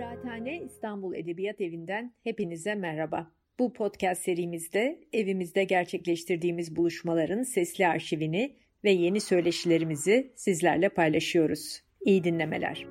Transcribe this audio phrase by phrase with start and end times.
[0.00, 3.30] Kıraathane İstanbul Edebiyat Evi'nden hepinize merhaba.
[3.58, 11.82] Bu podcast serimizde evimizde gerçekleştirdiğimiz buluşmaların sesli arşivini ve yeni söyleşilerimizi sizlerle paylaşıyoruz.
[12.00, 12.86] İyi dinlemeler.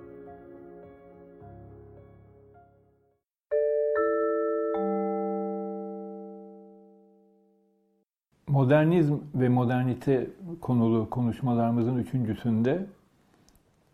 [8.48, 10.28] Modernizm ve modernite
[10.62, 12.86] konulu konuşmalarımızın üçüncüsünde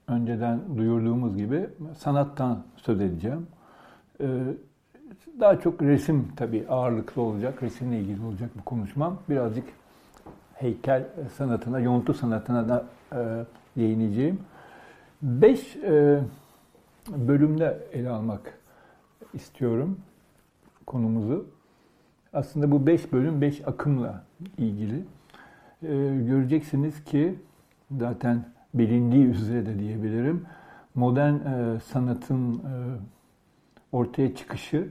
[0.07, 3.47] önceden duyurduğumuz gibi sanattan söz edeceğim.
[4.21, 4.27] Ee,
[5.39, 9.17] daha çok resim tabii ağırlıklı olacak, resimle ilgili olacak bu konuşmam.
[9.29, 9.63] Birazcık
[10.53, 11.03] heykel
[11.37, 13.45] sanatına, yontu sanatına da e,
[13.77, 14.39] değineceğim.
[15.21, 16.19] Beş e,
[17.09, 18.59] bölümde ele almak
[19.33, 19.99] istiyorum
[20.85, 21.45] konumuzu.
[22.33, 24.23] Aslında bu beş bölüm beş akımla
[24.57, 24.97] ilgili.
[25.83, 25.87] E,
[26.27, 27.35] göreceksiniz ki
[27.97, 30.45] zaten bilindiği üzere de diyebilirim.
[30.95, 32.73] Modern e, sanatın e,
[33.91, 34.87] ortaya çıkışı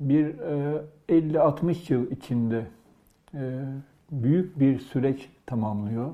[0.00, 2.66] bir e, 50-60 yıl içinde
[3.34, 3.64] e,
[4.10, 6.10] büyük bir süreç tamamlıyor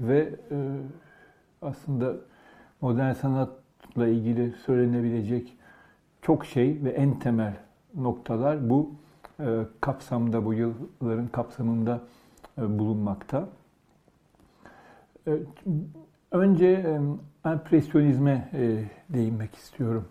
[0.00, 0.56] ve e,
[1.62, 2.14] aslında
[2.80, 5.56] modern sanatla ilgili söylenebilecek
[6.22, 7.54] çok şey ve en temel
[7.94, 8.90] noktalar bu
[9.40, 12.00] e, kapsamda, bu yılların kapsamında
[12.58, 13.48] e, bulunmakta.
[15.26, 15.30] E,
[16.30, 17.00] önce e,
[17.50, 20.08] empresyonizme e, değinmek istiyorum.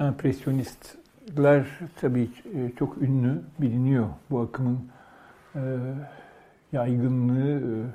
[0.00, 1.66] Empresyonistler
[2.00, 2.30] tabii
[2.78, 4.08] çok ünlü, biliniyor.
[4.30, 4.78] Bu akımın
[6.72, 7.86] yaygınlığı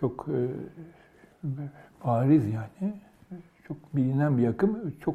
[0.00, 0.26] çok
[2.04, 2.94] bariz yani.
[3.68, 4.94] Çok bilinen bir akım.
[5.00, 5.14] Çok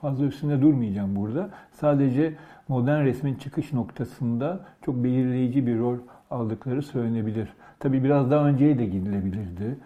[0.00, 1.50] fazla üstünde durmayacağım burada.
[1.72, 2.34] Sadece
[2.68, 5.98] modern resmin çıkış noktasında çok belirleyici bir rol
[6.30, 7.48] aldıkları söylenebilir.
[7.80, 9.78] Tabii biraz daha önceye de gidilebilirdi.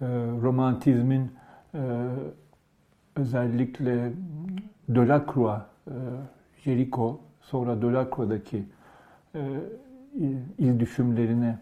[0.00, 0.06] Ee,
[0.42, 1.30] romantizmin
[1.74, 1.78] e,
[3.16, 4.12] özellikle
[4.88, 5.92] Delacroix, e,
[6.64, 8.64] Jericho, sonra Delacroix'daki
[9.34, 9.40] e,
[10.58, 11.58] il düşümlerine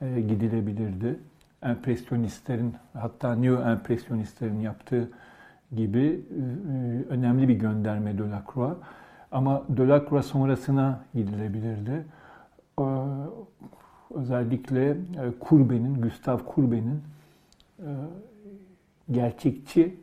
[0.00, 1.18] e, gidilebilirdi.
[1.62, 5.10] Empresyonistlerin hatta neo-empresyonistlerin yaptığı
[5.76, 6.42] gibi e,
[7.08, 8.76] önemli bir gönderme Delacroix.
[9.32, 12.04] Ama Delacroix sonrasına gidilebilirdi.
[12.80, 12.84] E,
[14.14, 14.96] özellikle e,
[15.40, 17.00] Kurbe'nin, Gustav Kurbe'nin
[17.78, 17.88] e,
[19.10, 19.96] gerçekçi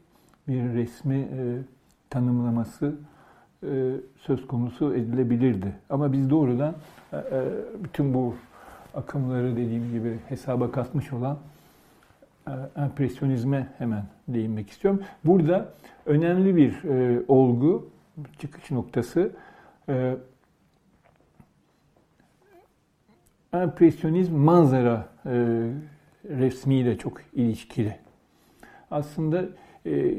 [0.47, 1.57] bir resmi e,
[2.09, 2.95] tanımlaması
[4.17, 5.75] söz konusu edilebilirdi.
[5.89, 6.75] Ama biz doğrudan
[7.83, 8.35] bütün bu
[8.93, 11.37] akımları dediğim gibi hesaba katmış olan
[12.75, 15.01] empresyonizme hemen değinmek istiyorum.
[15.25, 15.69] Burada
[16.05, 16.73] önemli bir
[17.27, 17.89] olgu,
[18.39, 19.31] çıkış noktası
[23.53, 25.31] Empresyonizm manzara e,
[26.29, 27.95] resmiyle çok ilişkili.
[28.91, 29.45] Aslında
[29.85, 30.13] e,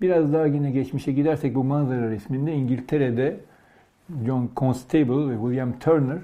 [0.00, 3.40] biraz daha yine geçmişe gidersek bu manzara resminde İngiltere'de
[4.26, 6.18] John Constable ve William Turner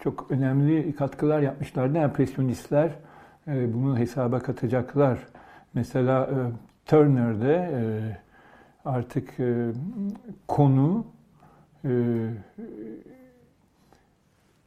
[0.00, 1.98] çok önemli katkılar yapmışlardı.
[1.98, 2.90] Empresyonistler
[3.48, 5.18] e, bunu hesaba katacaklar.
[5.74, 6.36] Mesela e,
[6.86, 7.82] Turner'de e,
[8.84, 9.70] artık e,
[10.48, 11.06] konu
[11.84, 11.90] e,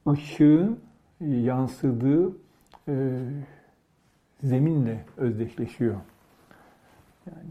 [0.08, 0.80] ışığın
[1.22, 2.32] yansıdığı
[2.88, 3.20] e,
[4.44, 5.96] zeminle özdeşleşiyor.
[7.28, 7.50] Yani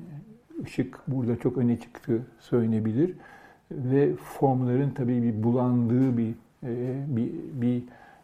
[0.65, 3.15] ışık burada çok öne çıktığı söylenebilir
[3.71, 6.35] ve formların tabii bir bulandığı bir
[6.65, 7.83] e, bir, bir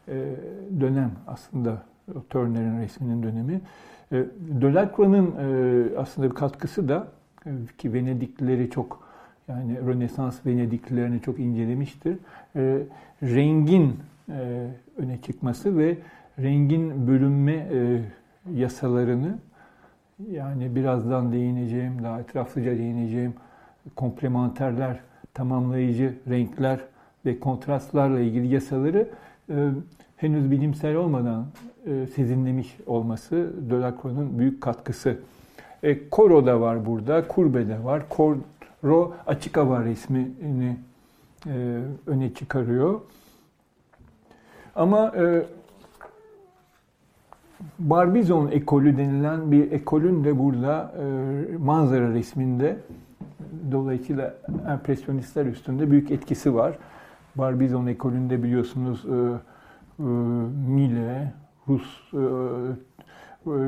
[0.09, 0.37] e,
[0.81, 1.83] dönem aslında
[2.31, 3.61] Turner'in resminin dönemi.
[4.13, 7.09] E, Delacroix'ın e, aslında bir katkısı da
[7.47, 9.03] e, ki Venediklileri çok
[9.49, 12.19] yani Rönesans Venediklilerini çok incelemiştir.
[12.57, 12.83] E,
[13.23, 13.97] rengin
[14.41, 14.67] e,
[14.97, 15.99] öne çıkması ve
[16.39, 18.01] rengin bölünme e,
[18.55, 19.39] yasalarını
[20.31, 23.35] yani birazdan değineceğim, daha etraflıca değineceğim
[23.97, 25.01] komplementerler,
[25.35, 26.81] tamamlayıcı renkler
[27.27, 29.09] ve kontrastlarla ilgili yasaları
[29.51, 29.69] e,
[30.17, 31.47] henüz bilimsel olmadan
[31.87, 35.19] e, sezinlemiş olması Delacroix'un büyük katkısı.
[35.83, 38.03] E, Koro da var burada, Kurbe de var.
[38.09, 40.77] Koro açık hava resmini
[41.47, 43.01] e, öne çıkarıyor.
[44.77, 45.43] Ama e,
[47.79, 52.77] Barbizon ekolü denilen bir ekolün de burada e, manzara resminde
[53.73, 54.35] dolayısıyla
[54.69, 56.79] empresyonistler üstünde büyük etkisi var.
[57.37, 60.03] Barbizon ekolünde biliyorsunuz e, e,
[60.69, 61.33] Mille,
[61.69, 62.21] Rus, e, e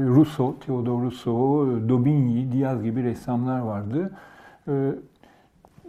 [0.06, 4.10] Rousseau, Theodore Rousseau, Daubigny, Diaz gibi ressamlar vardı.
[4.68, 4.72] E,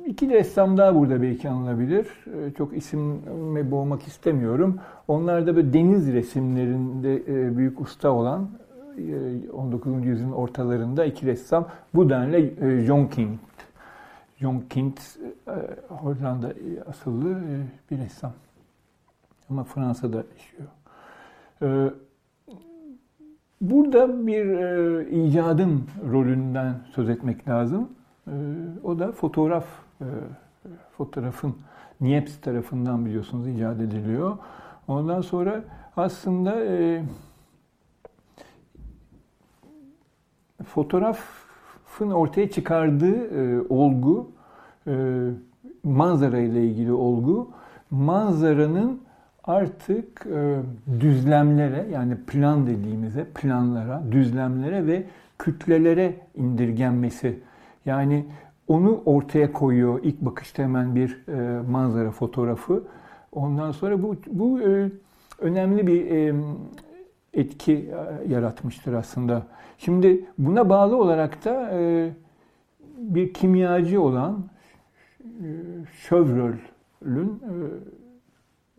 [0.06, 2.08] İki ressam daha burada belki anılabilir.
[2.28, 4.80] Ee, çok isimle boğmak istemiyorum.
[5.08, 8.50] Onlar da böyle deniz resimlerinde e, büyük usta olan
[9.54, 10.06] 19.
[10.06, 12.56] yüzyılın ortalarında iki ressam bu denli
[12.86, 13.40] John King.
[14.38, 14.98] John King
[15.88, 16.54] Hollanda
[16.90, 17.38] asıllı
[17.92, 18.34] bir ressam.
[19.50, 20.70] Ama Fransa'da yaşıyor.
[23.62, 24.46] Burada bir
[25.08, 27.90] icadın rolünden söz etmek lazım.
[28.84, 29.66] O da fotoğraf,
[30.98, 31.56] fotoğrafın
[32.02, 34.38] Niepce tarafından biliyorsunuz icat ediliyor.
[34.88, 35.64] Ondan sonra
[35.98, 37.04] aslında e,
[40.66, 44.32] fotoğrafın ortaya çıkardığı e, olgu,
[44.88, 44.94] e,
[45.84, 47.52] manzara ile ilgili olgu,
[47.92, 49.02] manzaranın
[49.44, 50.60] artık e,
[51.00, 55.04] düzlemlere yani plan dediğimize planlara, düzlemlere ve
[55.40, 57.40] kütlelere indirgenmesi.
[57.86, 58.26] Yani
[58.68, 62.84] onu ortaya koyuyor ilk bakışta hemen bir e, manzara fotoğrafı.
[63.32, 64.92] Ondan sonra bu bu e,
[65.40, 66.36] önemli bir e,
[67.34, 69.48] etki e, yaratmıştır aslında.
[69.78, 72.10] Şimdi buna bağlı olarak da e,
[72.98, 74.46] bir kimyacı olan
[75.24, 75.48] e,
[77.06, 77.50] e,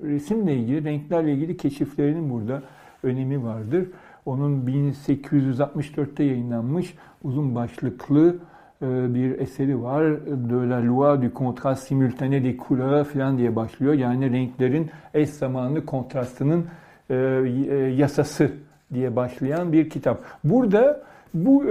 [0.03, 2.63] resimle ilgili, renklerle ilgili keşiflerinin burada
[3.03, 3.89] önemi vardır.
[4.27, 8.37] Onun 1864'te yayınlanmış uzun başlıklı
[8.83, 10.27] bir eseri var.
[10.27, 13.95] De la loi du contraste simultané des couleurs falan diye başlıyor.
[13.95, 16.67] Yani renklerin eş zamanlı kontrastının
[17.11, 18.51] e, e, yasası
[18.95, 20.21] diye başlayan bir kitap.
[20.45, 21.03] Burada
[21.35, 21.65] bu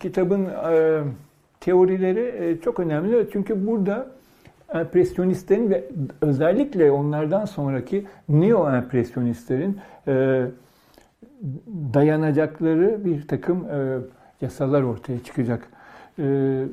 [0.00, 0.48] kitabın
[1.60, 3.28] teorileri çok önemli.
[3.32, 4.06] Çünkü burada
[4.74, 5.84] empresyonistlerin ve
[6.20, 9.78] özellikle onlardan sonraki neo-empresyonistlerin
[11.94, 13.66] dayanacakları bir takım
[14.40, 15.68] yasalar ortaya çıkacak.
[16.18, 16.64] Ee,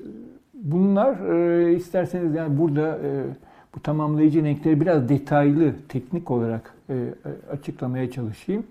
[0.54, 3.24] bunlar e, isterseniz yani burada e,
[3.76, 6.96] bu tamamlayıcı renkleri biraz detaylı, teknik olarak e,
[7.52, 8.64] açıklamaya çalışayım.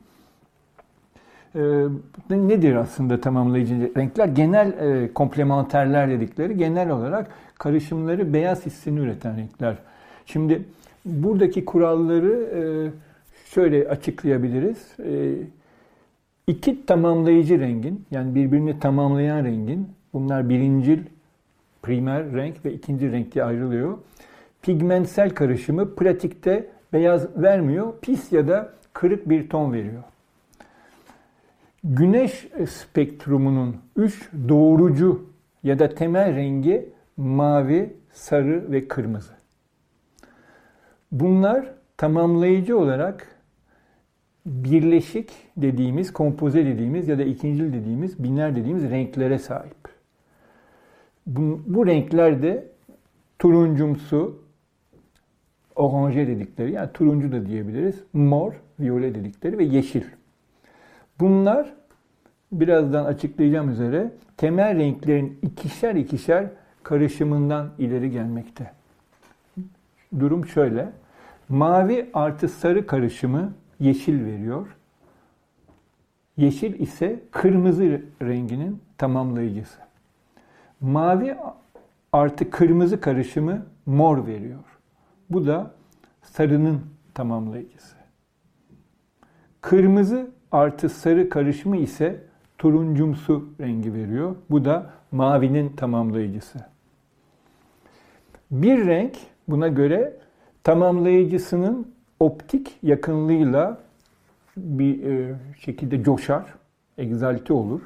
[2.30, 4.28] Nedir aslında tamamlayıcı renkler?
[4.28, 4.72] Genel
[5.08, 9.76] komplementerler dedikleri genel olarak karışımları beyaz hissini üreten renkler.
[10.26, 10.62] Şimdi
[11.04, 12.92] buradaki kuralları
[13.44, 14.96] şöyle açıklayabiliriz.
[16.46, 20.98] İki tamamlayıcı rengin yani birbirini tamamlayan rengin Bunlar birincil,
[21.82, 23.98] primer renk ve ikinci renk diye ayrılıyor.
[24.62, 30.02] Pigmentsel karışımı pratikte beyaz vermiyor, pis ya da kırık bir ton veriyor.
[31.84, 35.26] Güneş spektrumunun üç doğrucu
[35.62, 39.32] ya da temel rengi mavi, sarı ve kırmızı.
[41.12, 41.66] Bunlar
[41.96, 43.26] tamamlayıcı olarak
[44.46, 49.81] birleşik dediğimiz, kompoze dediğimiz ya da ikincil dediğimiz, biner dediğimiz renklere sahip.
[51.26, 52.68] Bu, bu renklerde
[53.38, 54.42] turuncumsu,
[55.76, 60.04] oranje dedikleri yani turuncu da diyebiliriz, mor, viyole dedikleri ve yeşil.
[61.20, 61.74] Bunlar
[62.52, 66.46] birazdan açıklayacağım üzere temel renklerin ikişer ikişer
[66.82, 68.72] karışımından ileri gelmekte.
[70.18, 70.92] Durum şöyle.
[71.48, 74.76] Mavi artı sarı karışımı yeşil veriyor.
[76.36, 79.81] Yeşil ise kırmızı renginin tamamlayıcısı.
[80.82, 81.36] Mavi
[82.12, 84.64] artı kırmızı karışımı mor veriyor.
[85.30, 85.70] Bu da
[86.22, 86.80] sarının
[87.14, 87.96] tamamlayıcısı.
[89.60, 92.22] Kırmızı artı sarı karışımı ise
[92.58, 94.36] turuncumsu rengi veriyor.
[94.50, 96.58] Bu da mavinin tamamlayıcısı.
[98.50, 99.16] Bir renk
[99.48, 100.16] buna göre
[100.64, 103.78] tamamlayıcısının optik yakınlığıyla
[104.56, 106.54] bir e, şekilde coşar,
[106.98, 107.80] egzalte olur.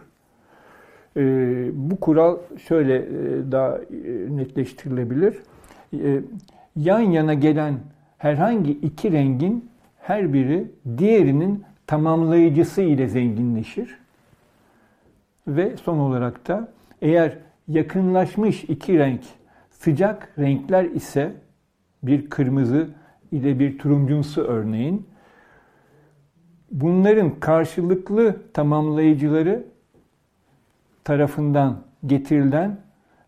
[1.17, 5.37] Ee, bu kural şöyle e, daha e, netleştirilebilir.
[5.95, 6.21] Ee,
[6.77, 7.75] yan yana gelen
[8.19, 13.99] herhangi iki rengin her biri diğerinin tamamlayıcısı ile zenginleşir.
[15.49, 16.69] Ve son olarak da
[17.03, 19.21] eğer yakınlaşmış iki renk
[19.71, 21.33] sıcak renkler ise
[22.03, 22.89] bir kırmızı
[23.33, 25.07] ile bir turuncumsu örneğin
[26.71, 29.65] bunların karşılıklı tamamlayıcıları
[31.07, 32.77] tarafından getirilen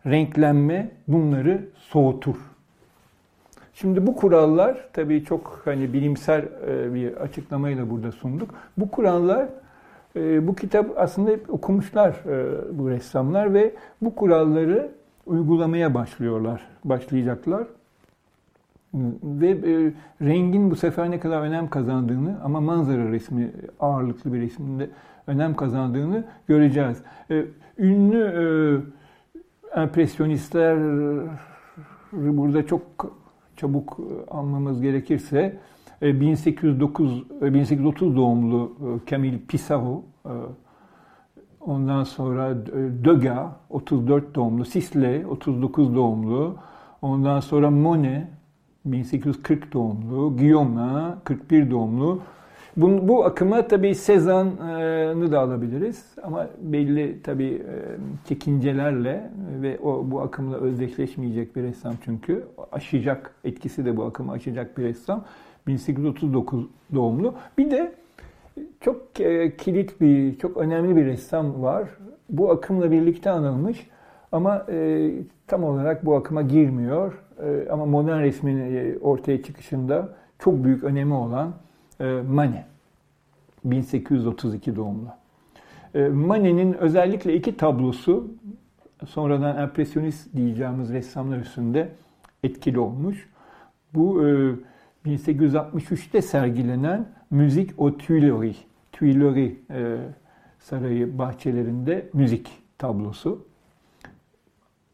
[0.06, 2.36] renklenme bunları soğutur.
[3.74, 8.50] Şimdi bu kurallar tabii çok hani bilimsel e, bir açıklamayla burada sunduk.
[8.78, 9.46] Bu kurallar
[10.16, 14.90] e, bu kitap aslında hep okumuşlar e, bu ressamlar ve bu kuralları
[15.26, 17.66] uygulamaya başlıyorlar, başlayacaklar.
[19.22, 19.56] Ve
[20.22, 24.90] rengin bu sefer ne kadar önem kazandığını ama manzara resmi ağırlıklı bir resimde
[25.28, 27.02] önem kazandığını göreceğiz.
[27.30, 27.44] E,
[27.78, 28.22] ünlü
[29.74, 30.78] e, empresyonistler
[32.12, 32.82] burada çok
[33.56, 33.98] çabuk
[34.30, 35.58] anlamamız gerekirse
[36.02, 38.72] 1809 e, 1830 doğumlu
[39.06, 40.04] Camille Pissarro
[41.60, 42.66] ondan sonra
[43.04, 46.56] Degas 34 doğumlu, Sisley 39 doğumlu,
[47.02, 48.26] ondan sonra Monet
[48.84, 52.20] 1840 doğumlu, Guillaume 41 doğumlu.
[52.78, 57.62] Bu, bu akıma tabii Cezanne'ı da alabiliriz ama belli tabii
[58.28, 59.30] çekincelerle
[59.62, 64.82] ve o bu akımla özdeşleşmeyecek bir ressam çünkü aşacak etkisi de bu akımı aşacak bir
[64.82, 65.24] ressam.
[65.66, 67.34] 1839 doğumlu.
[67.58, 67.92] Bir de
[68.80, 69.14] çok
[69.58, 71.88] kilit bir, çok önemli bir ressam var.
[72.30, 73.86] Bu akımla birlikte anılmış
[74.32, 75.10] ama e,
[75.46, 77.12] tam olarak bu akıma girmiyor.
[77.42, 80.08] E, ama modern resmin e, ortaya çıkışında
[80.38, 81.67] çok büyük önemi olan e,
[82.04, 82.64] Manet.
[83.64, 85.08] 1832 doğumlu.
[85.94, 88.28] E, Manet'in özellikle iki tablosu
[89.06, 91.88] sonradan empresyonist diyeceğimiz ressamlar üstünde
[92.42, 93.28] etkili olmuş.
[93.94, 94.54] Bu e,
[95.06, 98.56] 1863'te sergilenen Müzik au Tuileries,
[98.92, 99.98] Tuileries e,
[100.58, 103.44] Sarayı bahçelerinde müzik tablosu.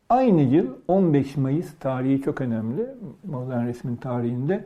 [0.08, 2.86] Aynı yıl 15 Mayıs tarihi çok önemli
[3.24, 4.64] modern resmin tarihinde.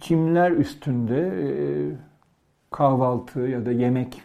[0.00, 1.48] Çimler üstünde e,
[2.70, 4.22] kahvaltı ya da yemek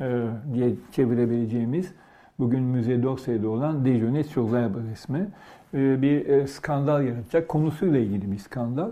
[0.00, 0.22] e,
[0.54, 1.92] diye çevirebileceğimiz
[2.38, 5.28] bugün Müze d'Orsay'da olan Déjeuner sur l'herbe resmi
[5.74, 7.48] e, bir skandal yaratacak.
[7.48, 8.90] Konusuyla ilgili bir skandal.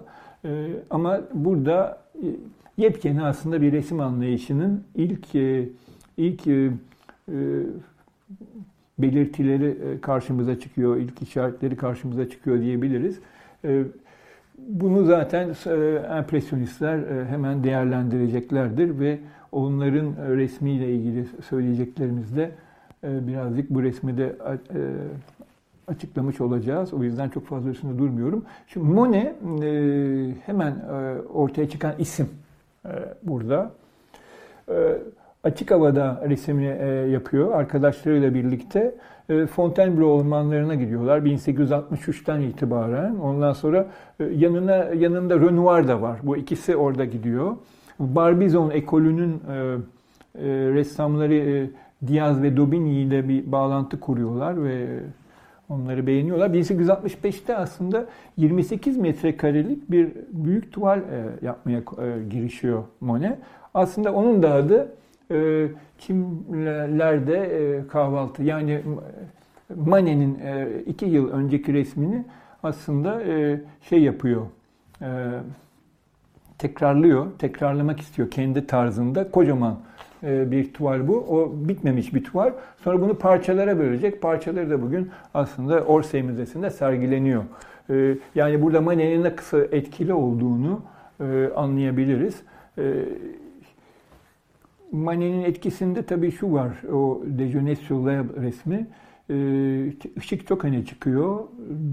[0.91, 2.03] Ama burada
[2.77, 5.35] yepyeni aslında bir resim anlayışının ilk
[6.17, 6.47] ilk
[8.99, 13.21] belirtileri karşımıza çıkıyor, ilk işaretleri karşımıza çıkıyor diyebiliriz.
[14.59, 15.49] Bunu zaten
[16.19, 19.19] empresyonistler hemen değerlendireceklerdir ve
[19.53, 22.51] onların resmiyle ilgili söyleyeceklerimizde
[23.03, 24.37] birazcık bu resmi de
[25.89, 26.95] açıklamış olacağız.
[26.95, 28.45] O yüzden çok fazla üstünde durmuyorum.
[28.67, 29.35] Şimdi Monet
[30.47, 30.75] hemen
[31.35, 32.29] ortaya çıkan isim
[33.23, 33.71] burada.
[35.45, 38.95] Açık havada resimini yapıyor arkadaşlarıyla birlikte.
[39.51, 43.17] Fontainebleau ormanlarına gidiyorlar 1863'ten itibaren.
[43.17, 43.87] Ondan sonra
[44.31, 46.19] yanına yanında Renoir da var.
[46.23, 47.57] Bu ikisi orada gidiyor.
[47.99, 49.43] Barbizon ekolünün
[50.75, 51.71] ressamları
[52.07, 54.87] Diaz ve Daubigny ile bir bağlantı kuruyorlar ve
[55.69, 56.51] onları beğeniyorlar.
[56.51, 61.01] 1865'te aslında 28 metrekarelik bir büyük tuval
[61.43, 61.83] yapmaya
[62.31, 63.39] girişiyor Monet.
[63.75, 64.89] Aslında onun da adı
[65.31, 65.67] e,
[65.99, 68.83] kimlerde e, kahvaltı yani
[69.77, 72.25] Manet'in e, iki yıl önceki resmini
[72.63, 74.43] aslında e, şey yapıyor
[75.03, 75.09] e,
[76.59, 79.79] tekrarlıyor tekrarlamak istiyor kendi tarzında kocaman
[80.23, 81.17] e, bir tuval bu.
[81.17, 82.53] O bitmemiş bir tuval.
[82.85, 84.23] Sonra bunu parçalara bölecek.
[84.23, 87.45] Parçaları da bugün aslında Orsay Müzesi'nde sergileniyor.
[87.91, 90.83] E, yani burada Manet'in ne kısa etkili olduğunu
[91.21, 92.43] e, anlayabiliriz.
[94.93, 98.07] Manet'in etkisinde tabii şu var, o Dejeuner sur
[98.43, 98.87] resmi.
[99.31, 101.45] Ee, ışık çok öne çıkıyor,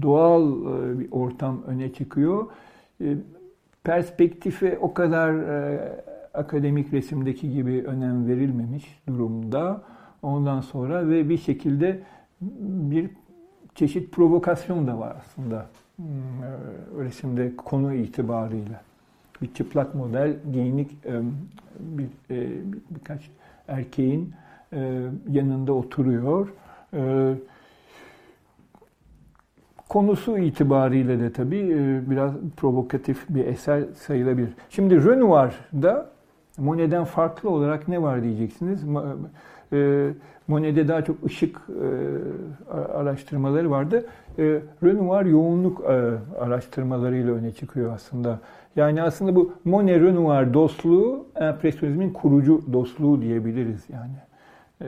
[0.02, 2.46] doğal e, bir ortam öne çıkıyor.
[3.00, 3.16] Ee,
[3.84, 5.80] perspektife o kadar e,
[6.34, 9.82] akademik resimdeki gibi önem verilmemiş durumda.
[10.22, 12.00] Ondan sonra ve bir şekilde
[12.40, 13.10] bir
[13.74, 16.06] çeşit provokasyon da var aslında hmm,
[16.96, 18.80] e, resimde konu itibarıyla
[19.42, 21.04] bir çıplak model giyinik
[21.78, 22.48] bir, bir
[22.90, 23.30] birkaç
[23.68, 24.32] erkeğin
[25.30, 26.48] yanında oturuyor.
[29.88, 31.68] Konusu itibariyle de tabii
[32.10, 34.50] biraz provokatif bir eser sayılabilir.
[34.70, 36.10] Şimdi Renoir'da
[36.58, 38.84] Monet'den farklı olarak ne var diyeceksiniz.
[40.48, 41.60] Monet'de daha çok ışık
[42.94, 44.06] araştırmaları vardı.
[44.82, 45.84] Renoir yoğunluk
[46.40, 48.40] araştırmalarıyla öne çıkıyor aslında.
[48.76, 54.16] Yani aslında bu Monet Renoir dostluğu empresyonizmin kurucu dostluğu diyebiliriz yani.
[54.82, 54.86] Ee,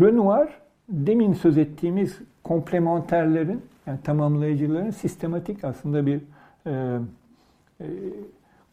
[0.00, 0.48] Renoir
[0.88, 6.20] demin söz ettiğimiz komplementerlerin yani tamamlayıcıların sistematik aslında bir
[6.66, 6.98] e,
[7.80, 7.86] e,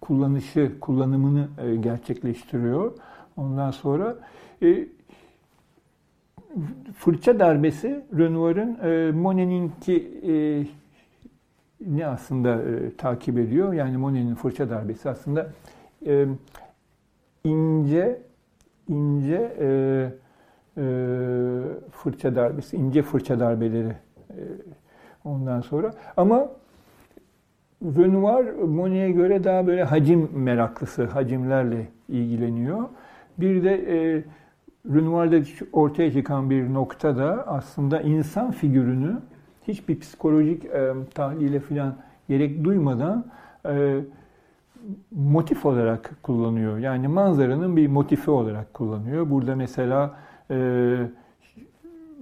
[0.01, 2.91] kullanışı, kullanımını e, gerçekleştiriyor.
[3.37, 4.15] Ondan sonra
[4.63, 4.87] e,
[6.95, 10.33] fırça darbesi Renoir'ın e, Monet'inki e,
[11.87, 13.73] ne aslında e, takip ediyor?
[13.73, 15.49] Yani Monet'in fırça darbesi aslında
[16.05, 16.25] e,
[17.43, 18.21] ince
[18.87, 19.67] ince e,
[20.77, 20.83] e,
[21.91, 23.95] fırça darbesi, ince fırça darbeleri
[24.29, 24.41] e,
[25.25, 25.93] ondan sonra.
[26.17, 26.49] Ama
[27.83, 32.89] Renoir Monet'e göre daha böyle hacim meraklısı, hacimlerle ilgileniyor.
[33.37, 34.23] Bir de e,
[34.93, 39.17] Renoir'da ortaya çıkan bir nokta da aslında insan figürünü
[39.67, 41.95] hiçbir psikolojik e, tahlile falan
[42.29, 43.25] gerek duymadan
[43.65, 43.99] e,
[45.11, 46.77] motif olarak kullanıyor.
[46.77, 49.29] Yani manzaranın bir motifi olarak kullanıyor.
[49.29, 50.15] Burada mesela
[50.51, 50.97] e,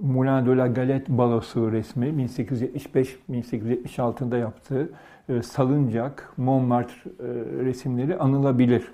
[0.00, 4.90] Moulin de la Galette balosu resmi 1875-1876'da yaptığı
[5.28, 7.04] e, salıncak, Montmartre e,
[7.64, 8.88] resimleri anılabilir.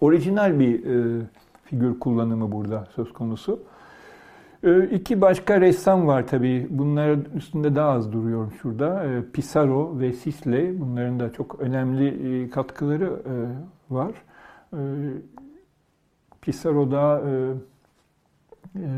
[0.00, 1.22] Orijinal bir e,
[1.64, 3.60] figür kullanımı burada söz konusu.
[4.66, 6.66] E, iki başka ressam var tabii.
[6.70, 9.04] Bunların üstünde daha az duruyorum şurada.
[9.04, 10.80] E, Pissarro ve Sisley.
[10.80, 12.08] Bunların da çok önemli
[12.44, 13.34] e, katkıları e,
[13.94, 14.12] var.
[14.72, 14.80] E,
[16.40, 18.88] Pissarro da e,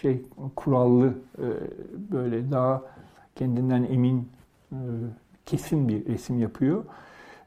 [0.00, 0.22] şey
[0.56, 1.14] kurallı
[2.12, 2.82] böyle daha
[3.36, 4.28] kendinden emin
[5.46, 6.84] kesin bir resim yapıyor.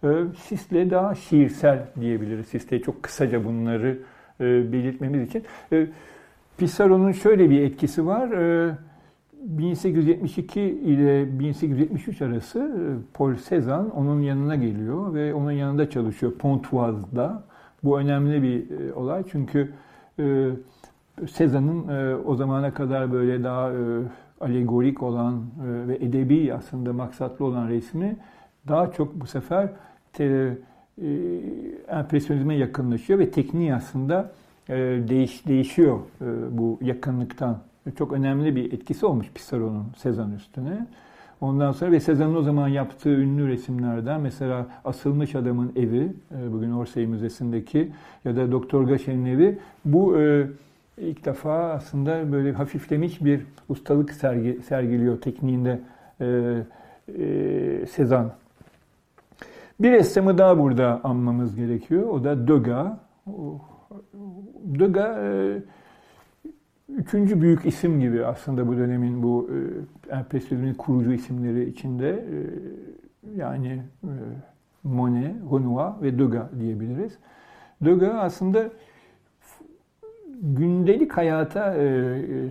[0.03, 2.47] E, Sisle daha şiirsel diyebiliriz.
[2.47, 3.99] Sisle çok kısaca bunları
[4.39, 5.43] belirtmemiz için.
[6.57, 8.29] Pissarro'nun şöyle bir etkisi var.
[9.33, 12.71] 1872 ile 1873 arası
[13.13, 17.43] Paul Cézanne onun yanına geliyor ve onun yanında çalışıyor Pontoise'da.
[17.83, 19.73] Bu önemli bir olay çünkü
[21.25, 23.71] Cézanne'ın o zamana kadar böyle daha
[24.41, 28.17] alegorik olan e, ve edebi aslında maksatlı olan resmi
[28.67, 29.69] daha çok bu sefer
[30.13, 30.57] te,
[31.01, 31.07] e,
[31.87, 34.31] empresyonizme yakınlaşıyor ve tekniği aslında
[34.69, 34.75] e,
[35.09, 37.57] değiş, değişiyor e, bu yakınlıktan.
[37.97, 40.87] Çok önemli bir etkisi olmuş Pissarro'nun Sezan üstüne.
[41.41, 46.71] Ondan sonra ve Sezan'ın o zaman yaptığı ünlü resimlerden mesela Asılmış Adamın Evi, e, bugün
[46.71, 47.91] Orsay Müzesi'ndeki
[48.25, 50.47] ya da Doktor Gaşen'in evi bu e,
[50.97, 55.79] ilk defa aslında böyle hafiflemiş bir ustalık sergi, sergiliyor tekniğinde
[56.21, 56.25] e,
[57.19, 58.31] e, Sezan.
[59.79, 62.09] Bir ressamı daha burada anmamız gerekiyor.
[62.09, 62.97] O da Degas.
[64.63, 65.61] Degas e,
[66.89, 69.49] üçüncü büyük isim gibi aslında bu dönemin bu
[70.09, 72.09] empresyonizmin kurucu isimleri içinde.
[72.09, 72.37] E,
[73.37, 74.11] yani e,
[74.83, 77.17] Monet, Renoir ve Degas diyebiliriz.
[77.81, 78.69] Degas aslında
[80.41, 81.75] gündelik hayata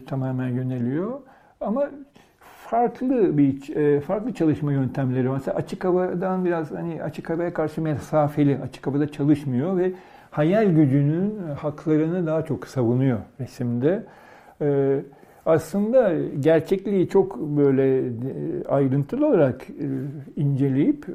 [0.06, 1.20] tamamen yöneliyor.
[1.60, 1.90] Ama
[2.66, 5.34] farklı bir e, farklı çalışma yöntemleri var.
[5.34, 9.92] Mesela açık havadan biraz hani açık havaya karşı mesafeli, açık havada çalışmıyor ve
[10.30, 14.04] hayal gücünün haklarını daha çok savunuyor resimde.
[14.60, 15.00] E,
[15.46, 18.10] aslında gerçekliği çok böyle e,
[18.68, 19.66] ayrıntılı olarak
[20.36, 21.06] inceleyip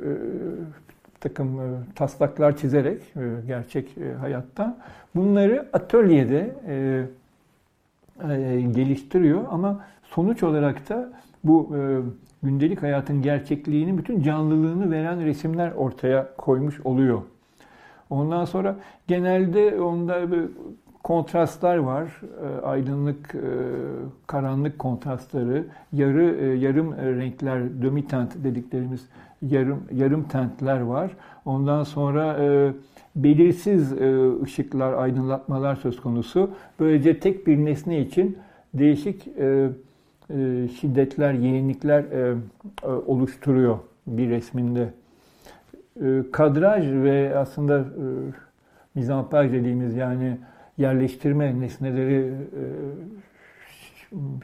[1.20, 1.60] takım
[1.96, 3.02] taslaklar çizerek
[3.48, 4.78] gerçek hayatta
[5.16, 6.56] bunları atölyede
[8.72, 11.10] geliştiriyor ama sonuç olarak da
[11.44, 11.76] bu
[12.44, 17.22] gündelik hayatın gerçekliğini, bütün canlılığını veren resimler ortaya koymuş oluyor.
[18.10, 18.76] Ondan sonra
[19.08, 20.22] genelde onda
[21.04, 22.22] kontrastlar var.
[22.64, 23.36] Aydınlık,
[24.28, 29.10] karanlık kontrastları, yarı yarım renkler, demi-tent dediklerimiz
[29.42, 31.12] yarım yarım tentler var.
[31.46, 32.74] Ondan sonra e,
[33.16, 36.52] belirsiz e, ışıklar, aydınlatmalar söz konusu.
[36.80, 38.38] Böylece tek bir nesne için
[38.74, 39.70] değişik e,
[40.30, 42.36] e, şiddetler, yeğenlikler e,
[42.84, 44.94] e, oluşturuyor bir resminde.
[46.32, 47.86] Kadraj ve aslında e,
[48.96, 50.38] mizampaj dediğimiz yani
[50.78, 52.34] yerleştirme, nesneleri,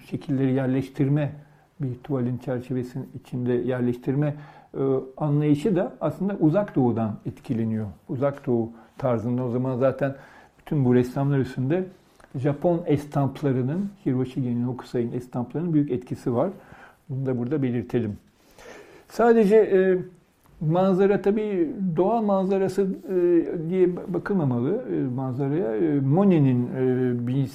[0.10, 1.32] şekilleri yerleştirme
[1.80, 4.36] bir tuvalin çerçevesinin içinde yerleştirme
[5.18, 7.88] anlayışı da aslında uzak doğudan etkileniyor.
[8.10, 10.16] Uzak doğu tarzında o zaman zaten
[10.60, 11.86] bütün bu ressamlar üstünde
[12.36, 16.50] Japon estamplarının, Hiroshi Hokusai'nin estamplarının büyük etkisi var.
[17.10, 18.18] Bunu da burada belirtelim.
[19.08, 19.98] Sadece e,
[20.62, 22.88] manzara tabii doğa manzarası e,
[23.70, 25.76] diye bakılmamalı e, manzaraya.
[25.76, 26.70] E, Monet'in e,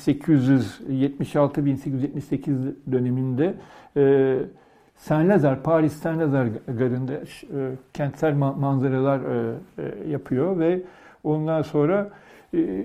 [0.06, 3.54] 1876-1878 döneminde
[3.96, 4.36] e,
[4.96, 7.20] Saint Lazare, Paris Saint Lazare garında e,
[7.94, 10.82] kentsel manzaralar e, e, yapıyor ve
[11.24, 12.10] ondan sonra
[12.54, 12.84] e,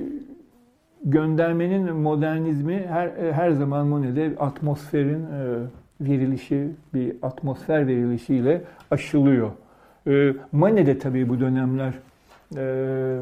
[1.06, 5.58] göndermenin modernizmi her her zaman Monet'de atmosferin e,
[6.02, 9.52] verilişi, bir atmosfer verilişiyle aşılıyor.
[10.08, 11.94] E, Manet de tabii bu dönemler
[12.58, 13.18] e,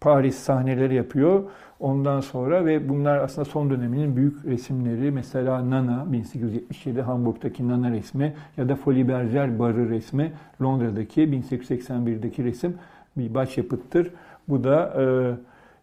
[0.00, 1.42] Paris sahneleri yapıyor.
[1.80, 5.10] Ondan sonra ve bunlar aslında son döneminin büyük resimleri.
[5.10, 12.74] Mesela Nana 1877 Hamburg'daki Nana resmi ya da Folie Bergère barı resmi Londra'daki 1881'deki resim
[13.16, 14.10] bir başyapıttır.
[14.48, 15.04] Bu da e,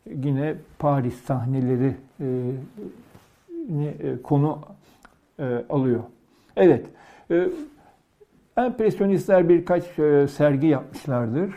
[0.05, 2.25] yine Paris sahneleri e,
[3.83, 4.59] e, konu
[5.39, 6.03] e, alıyor.
[6.55, 6.85] Evet.
[8.57, 9.83] Empresyonistler birkaç
[10.31, 11.53] sergi yapmışlardır.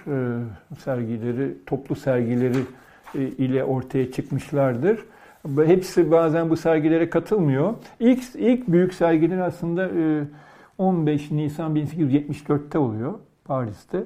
[0.79, 2.59] Sergileri, toplu sergileri
[3.15, 5.05] ile ortaya çıkmışlardır.
[5.57, 7.75] Hepsi bazen bu sergilere katılmıyor.
[8.01, 9.91] İlk, ilk büyük sergiler aslında
[10.79, 13.15] 15 Nisan 1874'te oluyor.
[13.45, 14.05] Paris'te.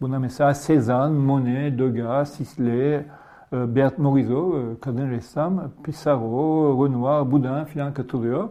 [0.00, 3.00] Buna mesela Cézanne, Monet, Degas, Sisley,
[3.52, 8.48] Beat Morisot, e, kadın ressam, Pissarro, Renoir, Boudin filan katılıyor.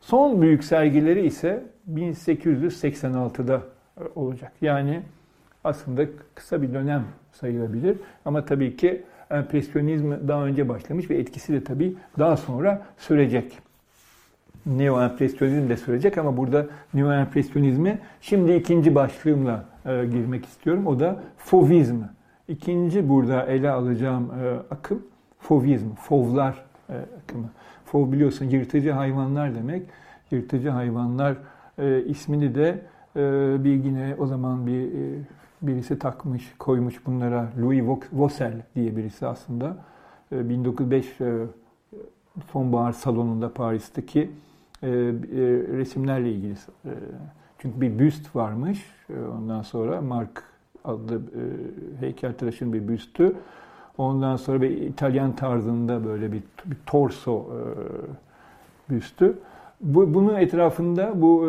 [0.00, 3.62] Son büyük sergileri ise 1886'da
[4.00, 4.52] e, olacak.
[4.60, 5.02] Yani
[5.64, 7.96] aslında kısa bir dönem sayılabilir.
[8.24, 13.58] Ama tabii ki empresyonizm daha önce başlamış ve etkisi de tabii daha sonra sürecek.
[14.66, 20.86] Neo-empresyonizm de sürecek ama burada neo-empresyonizmi şimdi ikinci başlığımla e, girmek istiyorum.
[20.86, 21.96] O da fovizm.
[22.48, 25.02] İkinci burada ele alacağım e, akım
[25.38, 27.50] fovizm, fovlar e, akımı.
[27.84, 29.86] Fov biliyorsun yırtıcı hayvanlar demek.
[30.30, 31.36] Yırtıcı hayvanlar
[31.78, 32.82] e, ismini de
[33.16, 33.20] e,
[33.64, 35.20] bir yine o zaman bir e,
[35.62, 37.48] birisi takmış, koymuş bunlara.
[37.60, 39.76] Louis Vossel diye birisi aslında.
[40.32, 41.36] 1905 e, e,
[42.52, 44.30] sonbahar salonunda Paris'teki
[44.82, 44.88] e,
[45.76, 46.54] resimlerle ilgili.
[47.58, 48.86] Çünkü bir büst varmış.
[49.38, 50.42] Ondan sonra Mark
[50.88, 51.20] adlı
[52.00, 53.36] heykeltıraşın bir büstü.
[53.98, 57.46] Ondan sonra bir İtalyan tarzında böyle bir, bir torso
[58.90, 59.38] büstü.
[59.80, 61.46] Bu, bunun etrafında bu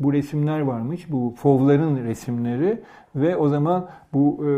[0.00, 1.12] bu resimler varmış.
[1.12, 2.80] Bu fovların resimleri
[3.16, 4.50] ve o zaman bu e,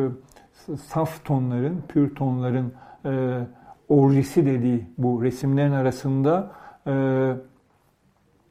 [0.76, 2.72] saf tonların, pür tonların
[3.04, 3.40] e,
[3.88, 6.50] orjisi dediği bu resimlerin arasında
[6.86, 6.92] e,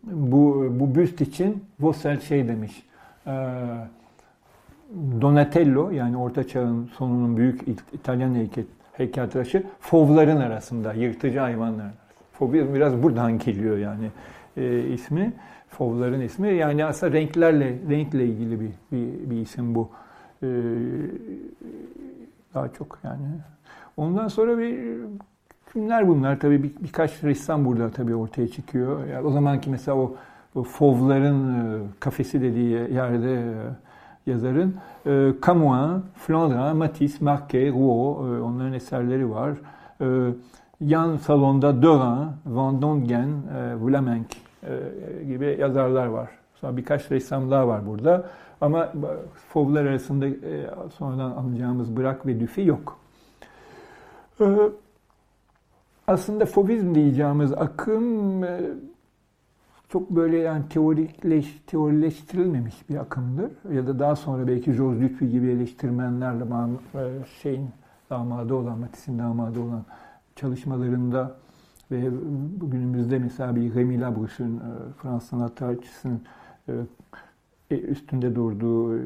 [0.04, 2.84] bu bu büst için Vossel şey demiş.
[3.28, 3.32] E,
[5.22, 7.62] Donatello yani Orta Çağ'ın sonunun büyük
[7.94, 11.92] İtalyan heykel, heykeltıraşı fovların arasında, yırtıcı hayvanlar.
[12.34, 14.12] Fobi biraz buradan geliyor yani
[14.58, 15.34] e, ismi.
[15.70, 16.54] Fovların ismi.
[16.54, 19.90] Yani aslında renklerle renkle ilgili bir bir, bir isim bu.
[20.44, 20.48] Ee,
[22.54, 23.22] daha çok yani.
[23.98, 24.98] Ondan sonra bir
[25.74, 29.08] kimler bunlar tabii bir, birkaç ressam burada tabii ortaya çıkıyor.
[29.08, 30.16] Yani o zamanki mesela o,
[30.56, 33.54] o Fovların e, kafesi dediği yerde e,
[34.26, 39.54] yazarın e, Camoin, Flandrin, Matisse, Marquet, Rouault e, onların eserleri var.
[40.02, 40.34] E,
[40.82, 46.30] yan salonda Dörin, Van Dongen, e, Vlamenck e, gibi yazarlar var.
[46.56, 48.26] Sonra birkaç ressam daha var burada.
[48.62, 48.94] Ama
[49.50, 52.98] fovlar arasında e, sonradan anlayacağımız bırak ve düfi yok.
[54.42, 54.46] E,
[56.08, 58.44] aslında fovizm diyeceğimiz akım
[59.92, 63.52] çok böyle yani teorileş, teorileştirilmemiş bir akımdır.
[63.74, 66.44] Ya da daha sonra belki Georges Dupuy gibi eleştirmenlerle
[67.42, 67.70] şeyin
[68.10, 69.86] damadı olan, Matisse'in damadı olan
[70.36, 71.36] çalışmalarında
[71.92, 72.10] ve
[72.62, 76.24] bugünümüzde mesela bir Remy Labrouche'un, e, Fransız sanat tarihçisinin
[76.70, 76.74] e,
[77.72, 79.00] e, üstünde durduğu,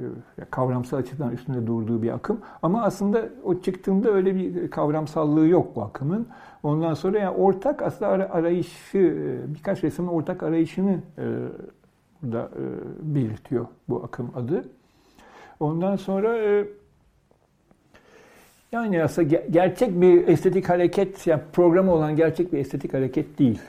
[0.51, 2.39] kavramsal açıdan üstünde durduğu bir akım.
[2.61, 6.27] Ama aslında o çıktığında öyle bir kavramsallığı yok bu akımın.
[6.65, 9.15] Ondan sonra yani ortak aslında arayışı,
[9.47, 10.99] birkaç resmin ortak arayışını
[12.21, 12.49] burada
[13.01, 14.63] belirtiyor bu akım adı.
[15.59, 16.37] Ondan sonra
[18.71, 23.61] yani aslında gerçek bir estetik hareket, yani programı olan gerçek bir estetik hareket değil.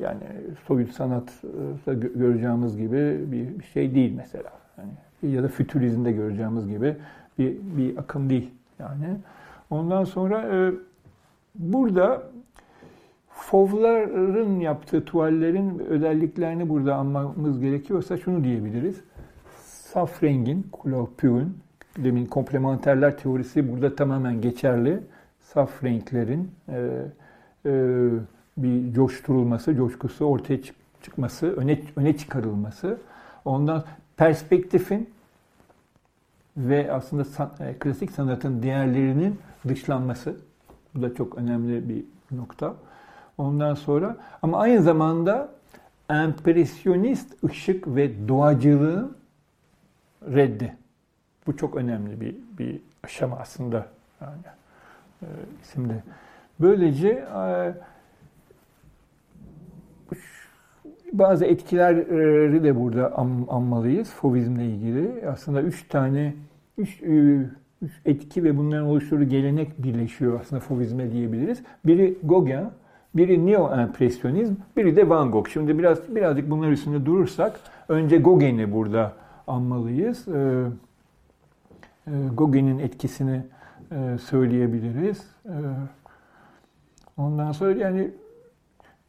[0.00, 0.22] Yani
[0.66, 4.50] soyut sanatta göreceğimiz gibi bir şey değil mesela.
[4.78, 6.96] Yani ya da fütürizmde göreceğimiz gibi
[7.38, 8.50] bir, bir akım değil.
[8.78, 9.16] Yani
[9.70, 10.72] ondan sonra e,
[11.54, 12.32] burada
[13.52, 19.00] Fovların yaptığı tuvallerin özelliklerini burada anmamız gerekiyorsa şunu diyebiliriz.
[19.64, 21.58] Saf rengin, couleur pur'ün
[21.98, 25.00] demin komplementerler teorisi burada tamamen geçerli.
[25.40, 27.02] Saf renklerin e,
[27.66, 27.72] e,
[28.56, 32.98] bir coşturulması, coşkusu ortaya çık çıkması, öne öne çıkarılması.
[33.44, 33.84] Ondan
[34.16, 35.10] perspektifin
[36.56, 39.38] ve aslında san, e, klasik sanatın değerlerinin
[39.68, 40.36] dışlanması.
[40.94, 42.04] Bu da çok önemli bir
[42.36, 42.74] nokta.
[43.38, 45.48] Ondan sonra ama aynı zamanda
[46.10, 49.16] empresyonist ışık ve doğacılığın
[50.26, 50.76] reddi.
[51.46, 53.86] Bu çok önemli bir, bir aşama aslında
[54.20, 54.38] yani
[55.22, 55.26] e,
[55.62, 56.02] isimde.
[56.60, 57.74] Böylece e,
[61.12, 65.28] bazı etkileri de burada an, anmalıyız fovizmle ilgili.
[65.28, 66.34] Aslında üç tane
[66.78, 67.46] üç, e,
[68.04, 71.62] etki ve bunların oluşturduğu gelenek birleşiyor aslında fovizme diyebiliriz.
[71.86, 72.66] Biri Gauguin,
[73.14, 75.48] biri neo-empresyonizm, biri de Van Gogh.
[75.48, 79.12] Şimdi biraz birazcık bunlar üstünde durursak önce Gauguin'i burada
[79.46, 80.28] anmalıyız.
[80.28, 80.64] Ee,
[82.06, 83.42] e, Gauguin'in etkisini
[83.92, 85.26] e, söyleyebiliriz.
[85.44, 85.56] E,
[87.16, 88.10] ondan sonra yani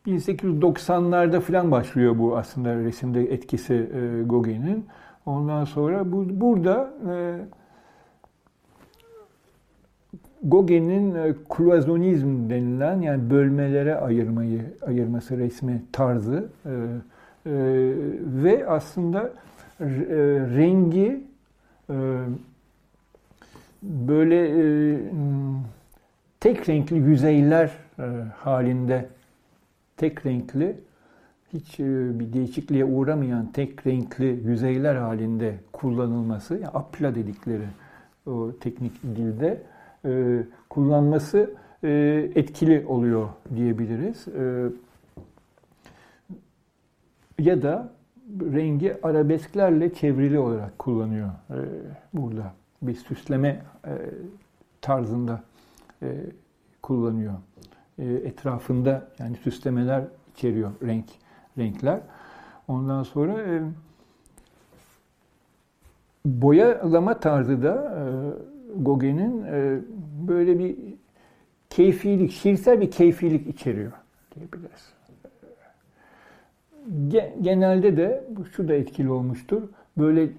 [0.07, 4.85] 1890'larda falan başlıyor bu aslında resimde etkisi e, Gauguin'in.
[5.25, 7.39] Ondan sonra bu, burada e,
[10.43, 16.73] Gauguin'in e, cloisonizm denilen yani bölmelere ayırmayı ayırması resmi tarzı e, e,
[18.43, 19.33] ve aslında
[19.79, 19.85] e,
[20.55, 21.23] rengi
[23.83, 24.39] böyle
[26.39, 27.71] tek renkli yüzeyler
[28.37, 29.09] halinde
[29.97, 30.75] tek renkli
[31.53, 37.65] hiç bir değişikliğe uğramayan tek renkli yüzeyler halinde kullanılması, yani apla dedikleri
[38.25, 39.61] o teknik dilde
[40.69, 41.53] kullanması
[42.35, 44.27] etkili oluyor diyebiliriz.
[47.39, 47.93] Ya da
[48.41, 51.57] rengi arabesklerle çevrili olarak kullanıyor e,
[52.13, 52.53] burada.
[52.81, 53.91] Bir süsleme e,
[54.81, 55.43] tarzında
[56.01, 56.17] e,
[56.81, 57.33] kullanıyor.
[57.99, 61.05] E, etrafında yani süslemeler içeriyor renk
[61.57, 61.99] renkler.
[62.67, 63.61] Ondan sonra e,
[66.25, 68.03] boyalama tarzı da
[68.79, 69.79] e, Gauguin'in e,
[70.27, 70.75] böyle bir
[71.69, 73.91] keyfilik, şiirsel bir keyfilik içeriyor
[74.35, 74.93] diyebiliriz
[77.41, 78.23] genelde de
[78.55, 79.63] şu da etkili olmuştur.
[79.97, 80.29] Böyle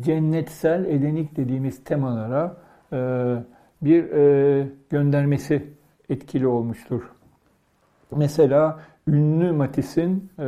[0.00, 2.56] cennetsel edenik dediğimiz temalara
[2.92, 2.98] e,
[3.82, 5.64] bir e, göndermesi
[6.08, 7.02] etkili olmuştur.
[8.16, 10.44] Mesela ünlü Matisse'in e,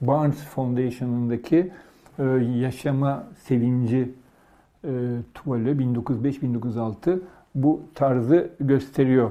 [0.00, 1.72] Barnes Foundation'ındaki
[2.58, 4.12] Yaşama Sevinci
[5.34, 7.18] tuvali 1905-1906
[7.54, 9.30] bu tarzı gösteriyor.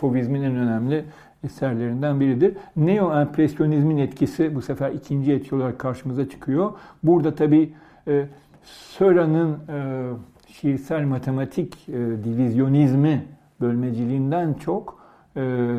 [0.00, 1.04] Fovizmin en önemli
[1.44, 2.56] eserlerinden biridir.
[2.76, 6.72] Neo-empresyonizmin etkisi bu sefer ikinci etki olarak karşımıza çıkıyor.
[7.02, 7.74] Burada tabi
[8.08, 8.26] e,
[8.62, 10.04] Söra'nın e,
[10.46, 11.92] şiirsel matematik e,
[12.24, 13.24] divizyonizmi
[13.60, 14.98] bölmeciliğinden çok
[15.36, 15.74] e,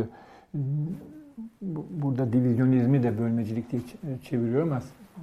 [1.91, 3.81] burada divizyonizmi de bölmecilik diye
[4.23, 4.73] çeviriyorum.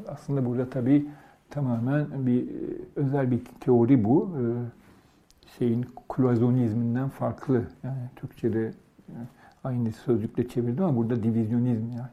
[0.09, 1.07] Aslında burada tabi
[1.55, 2.51] tamamen bir e,
[2.97, 4.31] özel bir teori bu.
[4.39, 4.43] E,
[5.59, 7.63] şeyin klozonizminden farklı.
[7.83, 9.27] Yani Türkçe'de yani
[9.65, 12.09] aynı sözcükle çevirdim ama burada divizyonizm yani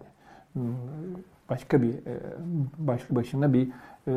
[1.50, 2.20] başka bir e,
[2.78, 3.68] başlı başına bir
[4.08, 4.12] e,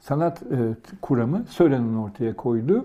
[0.00, 0.56] sanat e,
[1.02, 2.84] kuramı Söra'nın ortaya koydu.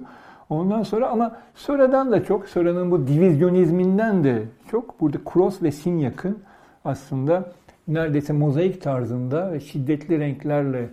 [0.50, 6.38] Ondan sonra ama Söra'dan da çok, Söra'nın bu divizyonizminden de çok burada Cross ve Sinyak'ın
[6.86, 7.52] aslında
[7.88, 10.90] neredeyse mozaik tarzında şiddetli renklerle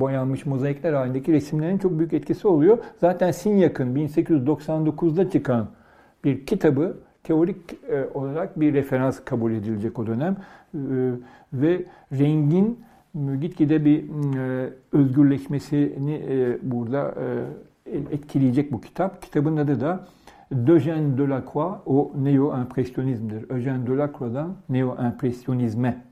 [0.00, 2.78] boyanmış mozaikler halindeki resimlerin çok büyük etkisi oluyor.
[3.00, 5.68] Zaten Sinyak'ın 1899'da çıkan
[6.24, 7.56] bir kitabı teorik
[7.88, 10.78] e, olarak bir referans kabul edilecek o dönem e,
[11.52, 12.80] ve rengin
[13.40, 14.04] gitgide bir
[14.38, 16.22] e, özgürleşmesini
[16.62, 17.14] burada
[18.10, 19.22] etkileyecek bu kitap.
[19.22, 20.06] Kitabın adı da
[20.52, 23.48] D'Eugène Delacroix o neo-impresyonizmdir.
[23.48, 26.11] Eugène Delacroix'dan neo-impresyonizme.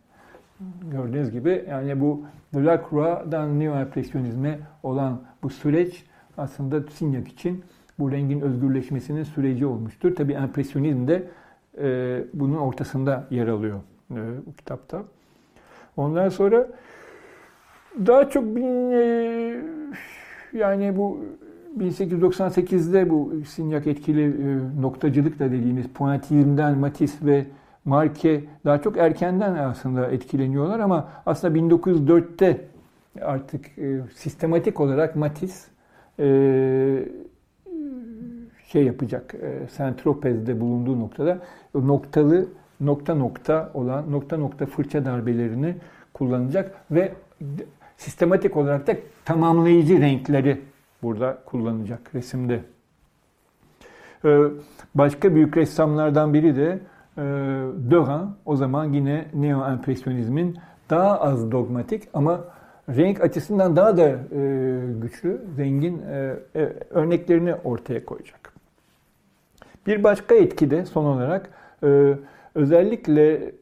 [0.91, 6.05] Gördüğünüz gibi yani bu Delacroix'dan neo-impresyonizme olan bu süreç
[6.39, 7.65] aslında Signac için
[7.99, 10.15] bu rengin özgürleşmesinin süreci olmuştur.
[10.17, 11.29] Tabi empresyonizm de
[11.79, 15.03] e, bunun ortasında yer alıyor e, bu kitapta.
[15.97, 16.69] Ondan sonra
[18.07, 19.63] daha çok bin, e,
[20.53, 21.21] yani bu
[21.79, 27.47] 1898'de bu Sinyak etkili e, noktacılık da dediğimiz pointizmden Matisse ve
[27.91, 32.65] Marke daha çok erkenden aslında etkileniyorlar ama aslında 1904'te
[33.23, 35.71] artık e, sistematik olarak Matisse
[36.19, 36.27] e,
[38.69, 39.35] şey yapacak.
[39.35, 41.39] E, Saint-Tropez'de bulunduğu noktada
[41.75, 42.47] noktalı
[42.81, 45.77] nokta nokta olan nokta nokta fırça darbelerini
[46.15, 47.13] kullanacak ve
[47.97, 50.61] sistematik olarak da tamamlayıcı renkleri
[51.03, 52.61] burada kullanacak resimde.
[54.25, 54.39] E,
[54.95, 56.79] başka büyük ressamlardan biri de
[57.91, 58.29] e.
[58.47, 60.59] O zaman yine neo-empresyonizmin
[60.91, 62.41] daha az dogmatik ama
[62.89, 64.11] renk açısından daha da
[65.03, 66.03] güçlü, zengin
[66.91, 68.41] örneklerini ortaya koyacak.
[69.87, 71.51] Bir başka etki de son olarak
[71.85, 72.15] e,
[72.55, 73.53] özellikle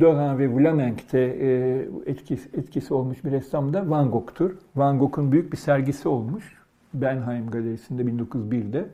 [0.00, 4.50] Döran ve Vlamenk'te e, etkisi, etkisi olmuş bir ressam da Van Gogh'tur.
[4.76, 6.60] Van Gogh'un büyük bir sergisi olmuş.
[6.94, 8.86] Bernheim Galerisi'nde 1901'de.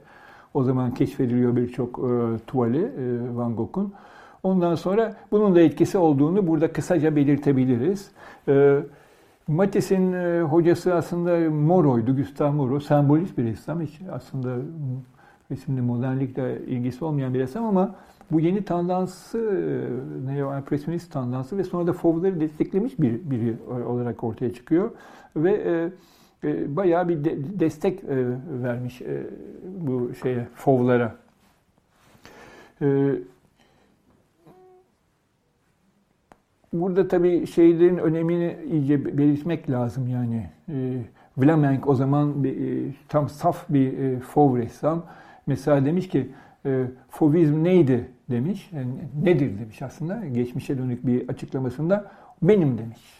[0.56, 3.92] O zaman keşfediliyor birçok e, tuvali e, Van Gogh'un.
[4.42, 8.10] Ondan sonra bunun da etkisi olduğunu burada kısaca belirtebiliriz.
[8.48, 8.78] E,
[9.48, 12.80] Matisse'in e, hocası aslında Moro'ydu, Gustave Moro.
[12.80, 13.80] Sembolist bir ressam.
[13.80, 14.56] Hiç aslında
[15.50, 17.94] resimde modernlikle ilgisi olmayan bir ressam ama
[18.30, 24.54] bu yeni tandansı, e, neo-empresyonist tandansı ve sonra da Fauve'ları desteklemiş bir biri olarak ortaya
[24.54, 24.90] çıkıyor.
[25.36, 25.90] Ve e,
[26.76, 28.26] bayağı bir de, destek e,
[28.62, 29.26] vermiş e,
[29.64, 31.16] bu şeye Fauve'lara.
[32.82, 33.12] E,
[36.72, 40.46] burada tabii şeylerin önemini iyice belirtmek lazım yani.
[40.68, 41.02] E,
[41.36, 45.04] Vlamenck o zaman bir, e, tam saf bir e, Fauve ressam
[45.46, 46.28] Mesela demiş ki
[46.66, 48.70] e, fovizm neydi demiş.
[48.72, 48.90] Yani
[49.22, 50.26] nedir demiş aslında.
[50.26, 52.10] Geçmişe dönük bir açıklamasında
[52.42, 53.15] benim demiş.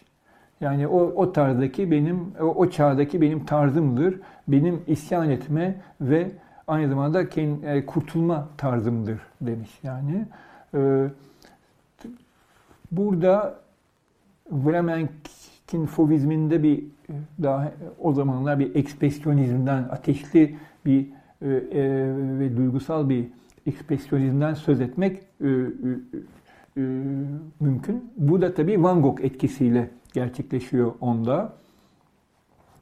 [0.61, 4.21] Yani o, o tarzdaki benim, o, o çağdaki benim tarzımdır.
[4.49, 6.31] Benim isyan etme ve
[6.67, 10.27] aynı zamanda kendi, e, kurtulma tarzımdır demiş yani.
[10.75, 11.09] E,
[12.93, 13.59] burada
[14.51, 16.85] Vlamenk'in fovizminde bir
[17.43, 21.07] daha o zamanlar bir ekspresyonizmden, ateşli bir
[21.43, 21.61] e, e,
[22.39, 23.27] ve duygusal bir
[23.67, 25.51] ekspresyonizmden söz etmek e, e,
[26.77, 26.81] e,
[27.61, 28.11] mümkün.
[28.17, 31.53] Bu da tabii Van Gogh etkisiyle gerçekleşiyor onda.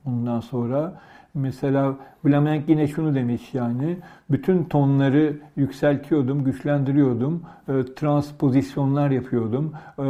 [0.07, 1.01] Ondan sonra
[1.35, 3.97] mesela Vlamenk yine şunu demiş yani
[4.31, 9.73] bütün tonları yükseltiyordum, güçlendiriyordum, e, transpozisyonlar yapıyordum.
[9.99, 10.03] E,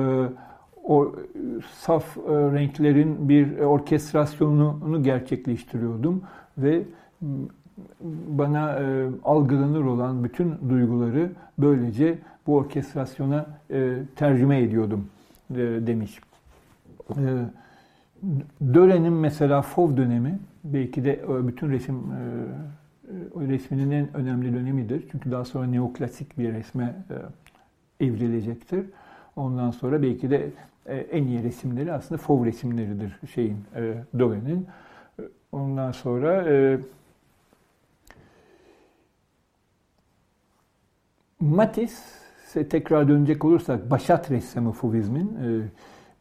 [0.85, 1.15] o
[1.73, 6.23] saf e, renklerin bir orkestrasyonunu gerçekleştiriyordum
[6.59, 6.83] ve
[8.29, 15.09] bana e, algılanır olan bütün duyguları böylece bu orkestrasyona e, tercüme ediyordum
[15.51, 16.21] e, demiş.
[17.11, 17.45] E,
[18.75, 25.05] Dören'in mesela Fov dönemi belki de e, bütün resim e, resminin en önemli dönemidir.
[25.13, 26.95] Çünkü daha sonra neoklasik bir resme
[28.01, 28.87] e, evrilecektir.
[29.37, 30.51] Ondan sonra belki de
[30.87, 34.67] e, en iyi resimleri aslında Fov resimleridir şeyin e, Dogen'in.
[35.53, 36.79] Ondan sonra e,
[41.41, 45.39] Matisse tekrar dönecek olursak başat ressamı Fauvizmin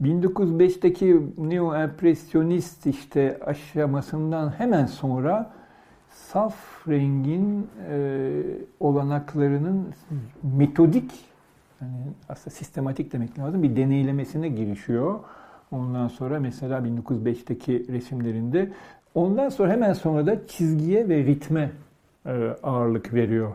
[0.03, 5.53] 1905'teki neo-empresyonist işte aşamasından hemen sonra
[6.09, 6.55] saf
[6.87, 7.67] rengin
[8.79, 9.87] olanaklarının
[10.57, 11.11] metodik
[11.81, 11.93] yani
[12.29, 15.19] aslında sistematik demek lazım bir deneylemesine girişiyor.
[15.71, 18.71] Ondan sonra mesela 1905'teki resimlerinde
[19.15, 21.71] ondan sonra hemen sonra da çizgiye ve ritme
[22.63, 23.53] ağırlık veriyor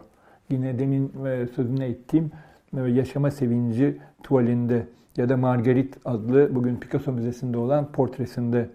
[0.50, 2.30] yine demin e, sözünü ettiğim
[2.76, 4.86] e, Yaşama Sevinci tuvalinde
[5.18, 8.68] ya da Margarit adlı bugün Picasso Müzesi'nde olan portresinde.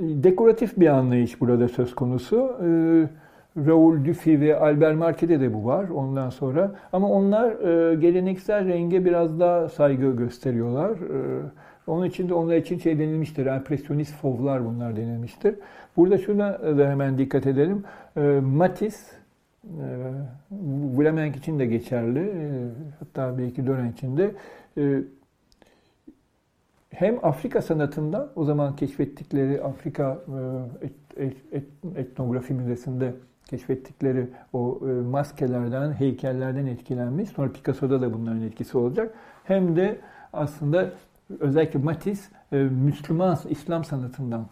[0.00, 2.36] Dekoratif bir anlayış burada söz konusu.
[2.36, 2.68] E,
[3.66, 6.74] Raoul Dufy ve Albert Marquet'de de bu var ondan sonra.
[6.92, 7.50] Ama onlar
[7.92, 10.98] geleneksel renge biraz daha saygı gösteriyorlar.
[11.86, 13.46] Onun için de onlar için şey denilmiştir.
[13.46, 15.54] Empresyonist fovlar bunlar denilmiştir.
[15.96, 17.84] Burada şuna da hemen dikkat edelim.
[18.42, 19.15] Matisse
[20.96, 22.18] Vlamenk ee, için de geçerli.
[22.18, 24.34] Ee, hatta belki dönem için de
[24.78, 25.02] ee,
[26.90, 30.18] hem Afrika sanatında o zaman keşfettikleri Afrika
[30.82, 33.14] e, et, et, etnografi müzesinde
[33.50, 37.30] keşfettikleri o e, maskelerden, heykellerden etkilenmiş.
[37.30, 39.14] Sonra Picasso'da da bunların etkisi olacak.
[39.44, 39.98] Hem de
[40.32, 40.90] aslında
[41.40, 44.46] özellikle Matisse e, Müslüman İslam sanatından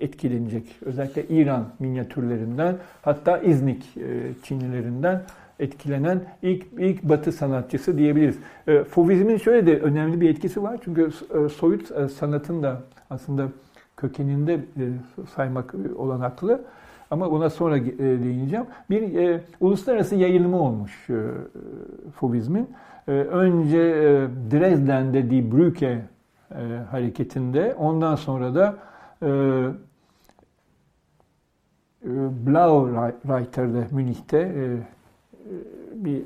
[0.00, 0.64] etkilenecek.
[0.84, 5.22] Özellikle İran minyatürlerinden hatta İznik e, Çinlilerinden
[5.58, 8.38] etkilenen ilk ilk Batı sanatçısı diyebiliriz.
[8.66, 10.78] E, Fauvizmin şöyle de önemli bir etkisi var.
[10.84, 11.10] Çünkü
[11.56, 13.48] soyut sanatın da aslında
[13.96, 14.60] kökeninde
[15.34, 16.60] saymak olanaklı.
[17.10, 18.66] Ama ona sonra değineceğim.
[18.90, 21.14] Bir e, uluslararası yayılımı olmuş e,
[22.14, 22.68] Fauvizmin.
[23.08, 26.02] E, önce e, Dresden'de Die Brücke
[26.50, 28.93] e, hareketinde, ondan sonra da e,
[32.04, 32.88] Blau
[33.28, 34.78] Reiter'de Münih'te e, e,
[35.94, 36.22] bir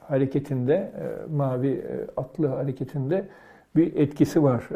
[0.00, 0.92] hareketinde,
[1.30, 1.84] mavi
[2.16, 3.28] atlı hareketinde
[3.76, 4.68] bir etkisi var,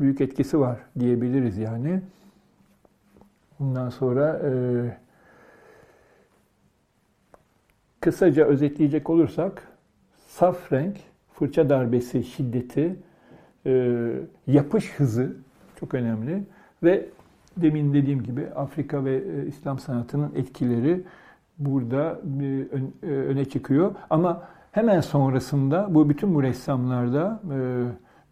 [0.00, 2.00] büyük etkisi var diyebiliriz yani.
[3.60, 4.40] Bundan sonra
[8.00, 9.68] kısaca özetleyecek olursak
[10.26, 10.96] saf renk,
[11.32, 12.96] fırça darbesi şiddeti,
[14.46, 15.36] yapış hızı
[15.80, 16.42] çok önemli.
[16.82, 17.06] Ve
[17.56, 21.02] demin dediğim gibi Afrika ve e, İslam sanatının etkileri
[21.58, 22.20] burada
[23.02, 23.94] e, öne çıkıyor.
[24.10, 27.40] Ama hemen sonrasında bu bütün bu ressamlarda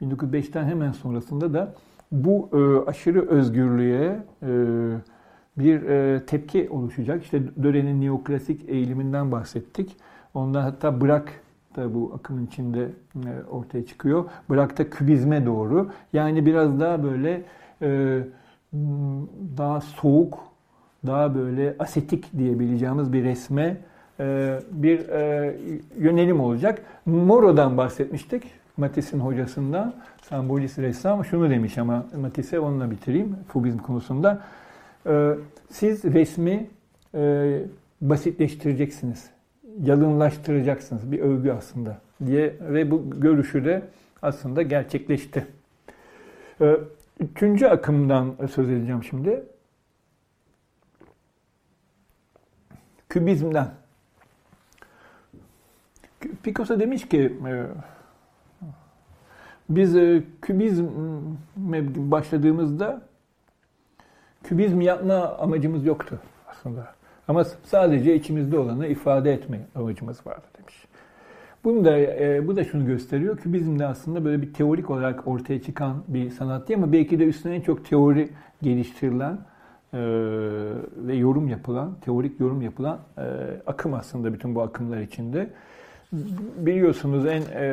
[0.03, 1.75] 1905'ten e, hemen sonrasında da
[2.13, 2.51] bu
[2.87, 4.19] aşırı özgürlüğe
[5.59, 5.81] bir
[6.27, 7.23] tepki oluşacak.
[7.23, 9.97] İşte Dören'in neoklasik eğiliminden bahsettik.
[10.35, 11.33] Ondan hatta bırak
[11.77, 12.89] da bu akımın içinde
[13.51, 14.25] ortaya çıkıyor.
[14.51, 15.91] Bırak da kübizme doğru.
[16.12, 17.43] Yani biraz daha böyle
[17.83, 18.20] e,
[19.59, 20.39] daha soğuk,
[21.07, 23.77] daha böyle asetik diyebileceğimiz bir resme
[24.21, 25.57] e, bir e,
[25.99, 26.83] yönelim olacak.
[27.07, 28.43] Moro'dan bahsetmiştik.
[28.77, 34.43] Matisse'in hocasından, sembolist ressam şunu demiş ama Matisse onunla bitireyim fubizm konusunda.
[35.71, 36.67] Siz resmi
[38.01, 39.31] basitleştireceksiniz,
[39.83, 41.12] yalınlaştıracaksınız.
[41.12, 43.83] Bir övgü aslında diye ve bu görüşü de
[44.23, 45.47] aslında gerçekleşti.
[47.21, 49.45] Üçüncü akımdan söz edeceğim şimdi.
[53.09, 53.71] Kübizmden.
[56.43, 57.67] Picasso demiş ki e,
[59.69, 63.03] Biz e, kübizme başladığımızda
[64.45, 66.95] kübizm yapma amacımız yoktu aslında.
[67.29, 70.87] Ama sadece içimizde olanı ifade etme amacımız vardı demiş.
[71.67, 73.37] Bunu da, e, bu da şunu gösteriyor.
[73.37, 77.25] Kübizm de aslında böyle bir teorik olarak ortaya çıkan bir sanat değil ama belki de
[77.25, 78.29] üstüne en çok teori
[78.62, 79.33] geliştirilen
[79.93, 79.99] e,
[80.97, 83.23] ve yorum yapılan, teorik yorum yapılan e,
[83.67, 85.51] akım aslında bütün bu akımlar içinde.
[86.59, 87.64] Biliyorsunuz en e,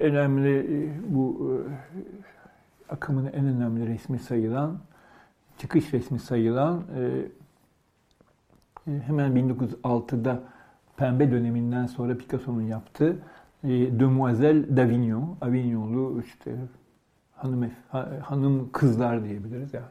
[0.00, 4.78] önemli e, bu e, akımın en önemli resmi sayılan,
[5.58, 6.82] çıkış resmi sayılan
[8.86, 10.42] e, hemen 1906'da
[10.96, 13.16] Pembe döneminden sonra Picasso'nun yaptığı
[13.66, 16.54] e, Demoiselle d'Avignon, Avignonlu işte
[17.36, 17.70] hanım
[18.22, 19.86] hanım kızlar diyebiliriz yani.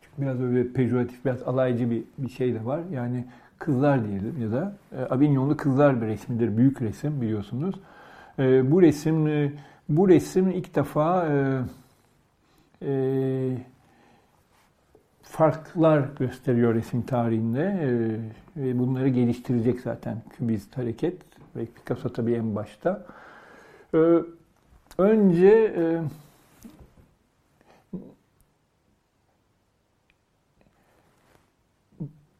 [0.00, 2.80] Çünkü biraz öyle pejoratif, biraz alaycı bir bir şey de var.
[2.92, 3.24] Yani
[3.58, 6.56] kızlar diyelim ya da e, Avignonlu kızlar bir resmidir.
[6.56, 7.74] Büyük resim biliyorsunuz.
[8.38, 9.52] E, bu resim e,
[9.88, 11.60] bu resim ilk defa e,
[12.82, 13.56] e,
[15.22, 17.90] farklar gösteriyor resim tarihinde
[18.56, 23.06] e, bunları geliştirecek zaten Kübist hareket ve Picasso tabii en başta.
[23.94, 23.98] E,
[24.98, 26.00] önce e,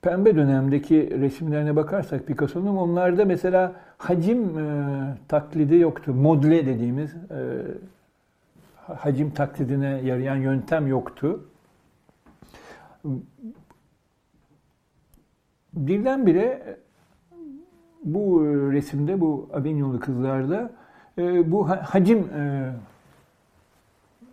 [0.03, 6.15] pembe dönemdeki resimlerine bakarsak Picasso'nun onlarda mesela hacim e, taklidi yoktu.
[6.15, 7.19] Modle dediğimiz e,
[8.77, 11.49] hacim taklidine yarayan yöntem yoktu.
[15.73, 16.77] Birdenbire
[18.05, 20.71] bu resimde, bu Avignonlu kızlarda
[21.19, 22.73] e, bu hacim e,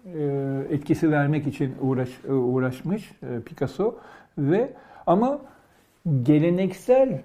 [0.06, 3.12] e, etkisi vermek için uğraş, uğraşmış
[3.46, 3.96] Picasso
[4.38, 4.74] ve
[5.08, 5.40] ama
[6.24, 7.22] geleneksel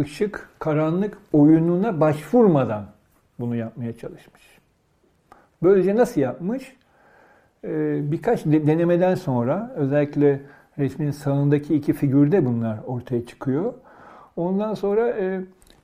[0.00, 2.84] ışık karanlık oyununa başvurmadan
[3.40, 4.42] bunu yapmaya çalışmış.
[5.62, 6.76] Böylece nasıl yapmış?
[8.10, 10.40] Birkaç denemeden sonra özellikle
[10.78, 13.74] resmin sağındaki iki figürde bunlar ortaya çıkıyor.
[14.36, 15.14] Ondan sonra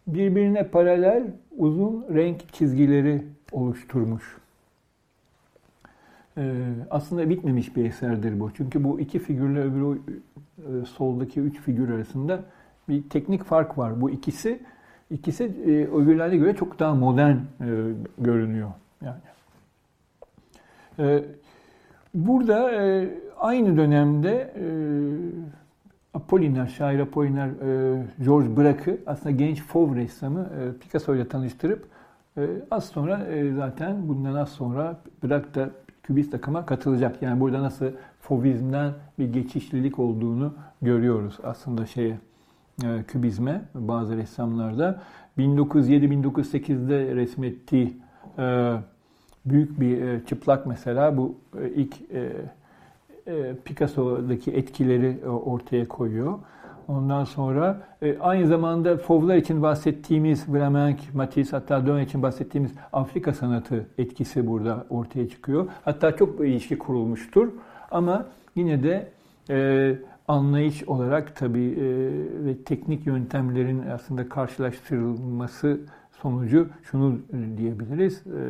[0.07, 1.24] birbirine paralel
[1.57, 3.22] uzun renk çizgileri
[3.53, 4.36] oluşturmuş.
[6.91, 8.51] Aslında bitmemiş bir eserdir bu.
[8.55, 10.01] Çünkü bu iki figürle öbürü
[10.86, 12.43] soldaki üç figür arasında
[12.88, 14.01] bir teknik fark var.
[14.01, 14.61] Bu ikisi
[15.11, 15.45] ikisi
[15.93, 17.36] öbürlerine göre çok daha modern
[18.18, 18.70] görünüyor.
[19.03, 19.20] Yani.
[22.15, 22.71] Burada
[23.41, 24.65] aynı dönemde e,
[26.15, 31.87] Apollinaire, şair Apollinaire e, George Braque'ı aslında genç Fauve ressamı e, Picasso ile tanıştırıp
[32.37, 35.71] e, az sonra e, zaten bundan az sonra Braque da
[36.03, 37.23] kübist akıma katılacak.
[37.23, 37.87] Yani burada nasıl
[38.21, 42.19] Fauvizmden bir geçişlilik olduğunu görüyoruz aslında şeye
[42.85, 45.03] e, kübizme bazı ressamlarda.
[45.39, 47.97] 1907-1908'de resmettiği
[48.39, 48.75] e,
[49.45, 52.32] büyük bir e, çıplak mesela bu e, ilk e,
[53.64, 56.38] Picasso'daki etkileri ortaya koyuyor.
[56.88, 57.82] Ondan sonra
[58.20, 64.86] aynı zamanda Fauve'lar için bahsettiğimiz Vlaminck, Matisse hatta Dön için bahsettiğimiz Afrika sanatı etkisi burada
[64.91, 65.68] ortaya çıkıyor.
[65.84, 67.49] Hatta çok ilişki kurulmuştur.
[67.91, 69.09] Ama yine de
[70.28, 71.76] anlayış olarak tabii
[72.45, 75.80] ve teknik yöntemlerin aslında karşılaştırılması
[76.22, 77.18] sonucu şunu
[77.57, 78.22] diyebiliriz.
[78.26, 78.41] E,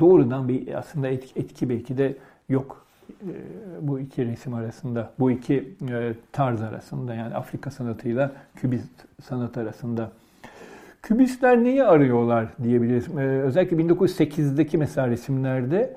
[0.00, 2.16] doğrudan bir aslında etki, etki belki de
[2.48, 2.86] yok
[3.22, 3.32] e,
[3.80, 10.10] bu iki resim arasında, bu iki e, tarz arasında yani Afrika sanatıyla Kübist sanat arasında.
[11.02, 13.08] Kübistler neyi arıyorlar diyebiliriz.
[13.08, 15.96] E, özellikle 1908'deki mesela resimlerde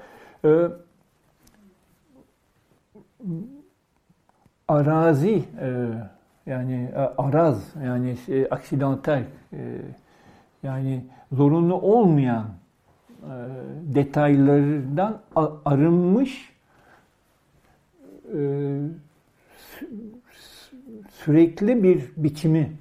[4.67, 5.43] arazi
[6.45, 9.23] yani araz yani şey, aksidantal
[10.63, 12.62] yani zorunlu olmayan e,
[13.95, 15.21] detaylardan
[15.65, 16.53] arınmış
[18.33, 18.79] e,
[21.09, 22.71] sürekli bir biçimi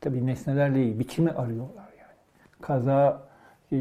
[0.00, 2.16] tabi nesnelerle değil biçimi arıyorlar yani.
[2.60, 3.22] Kaza
[3.72, 3.78] e,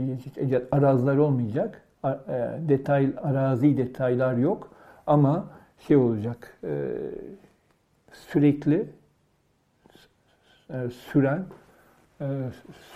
[0.71, 1.81] arazlar olmayacak.
[2.59, 4.71] Detay arazi detaylar yok
[5.07, 5.47] ama
[5.87, 6.61] şey olacak
[8.11, 8.89] sürekli
[11.11, 11.64] süren e,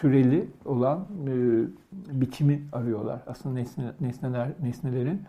[0.02, 1.32] süreli olan e,
[2.22, 5.22] biçimi arıyorlar aslında nesne, nesneler nesnelerin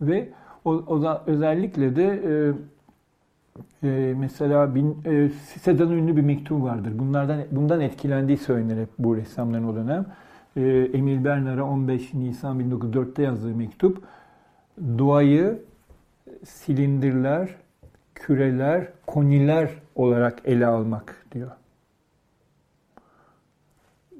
[0.00, 0.28] ve
[0.64, 2.52] o, o da özellikle de e,
[3.88, 5.28] e, mesela bin, e,
[5.60, 6.92] Sedan'ın ünlü bir mektubu vardır.
[6.98, 10.06] Bunlardan bundan etkilendiği söylenir hep bu ressamların o dönem.
[10.56, 10.60] E,
[10.92, 14.02] Emil Bernard'a 15 Nisan 1904'te yazdığı mektup
[14.98, 15.62] duayı
[16.44, 17.48] silindirler,
[18.14, 21.50] küreler, koniler olarak ele almak diyor.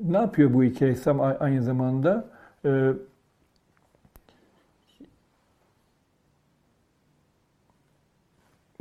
[0.05, 2.25] Ne yapıyor bu iki ressam aynı zamanda?
[2.65, 2.93] E,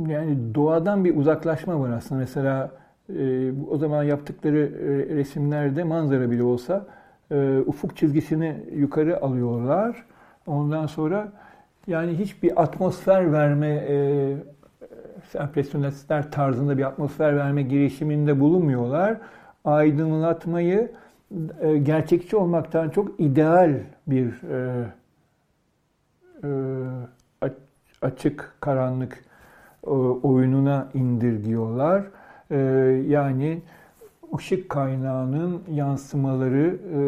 [0.07, 2.22] yani doğadan bir uzaklaşma var aslında.
[2.22, 2.72] Mesela
[3.17, 6.86] e, o zaman yaptıkları e, resimlerde manzara bile olsa
[7.32, 10.05] e, ufuk çizgisini yukarı alıyorlar.
[10.47, 11.32] Ondan sonra
[11.88, 14.36] yani hiçbir atmosfer verme e,
[15.34, 19.17] empresyonistler tarzında bir atmosfer verme girişiminde bulunmuyorlar.
[19.65, 20.91] Aydınlatmayı
[21.61, 24.86] e, gerçekçi olmaktan çok ideal bir e,
[26.43, 26.49] e,
[28.01, 29.23] açık karanlık
[29.88, 32.03] e, oyununa indirgiyorlar.
[32.51, 32.57] E,
[33.07, 33.61] yani
[34.38, 36.99] ışık kaynağının yansımaları e,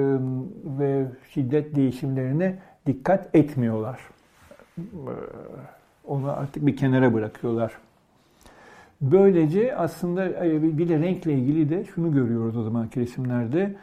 [0.80, 3.99] ve şiddet değişimlerine dikkat etmiyorlar.
[6.07, 7.72] Onu artık bir kenara bırakıyorlar.
[9.01, 10.43] Böylece aslında
[10.78, 13.76] bir de renkle ilgili de şunu görüyoruz o zamanki resimlerde.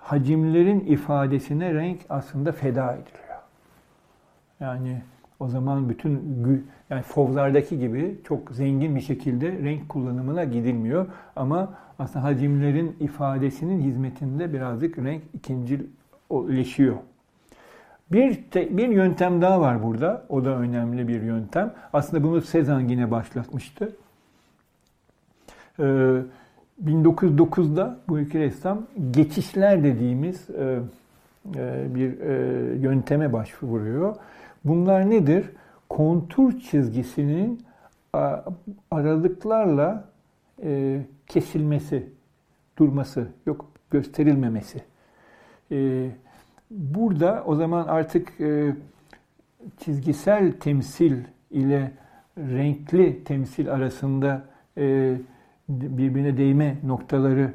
[0.00, 3.38] Hacimlerin ifadesine renk aslında feda ediliyor.
[4.60, 5.02] Yani
[5.40, 11.06] o zaman bütün yani fovlardaki gibi çok zengin bir şekilde renk kullanımına gidilmiyor.
[11.36, 16.96] Ama aslında hacimlerin ifadesinin hizmetinde birazcık renk ikincileşiyor.
[18.12, 20.26] Bir, te, bir yöntem daha var burada.
[20.28, 21.74] O da önemli bir yöntem.
[21.92, 23.96] Aslında bunu Sezan yine başlatmıştı.
[25.80, 26.16] Ee,
[26.86, 30.78] 1909'da bu iki ressam geçişler dediğimiz e,
[31.56, 32.32] e, bir e,
[32.78, 34.16] yönteme başvuruyor.
[34.64, 35.50] Bunlar nedir?
[35.88, 37.62] Kontur çizgisinin
[38.90, 40.04] aralıklarla
[40.62, 42.08] e, kesilmesi,
[42.78, 44.82] durması, yok gösterilmemesi.
[45.72, 46.10] E,
[46.70, 48.74] burada o zaman artık e,
[49.78, 51.16] çizgisel temsil
[51.50, 51.92] ile
[52.38, 54.44] renkli temsil arasında
[55.70, 57.52] birbirine değme noktaları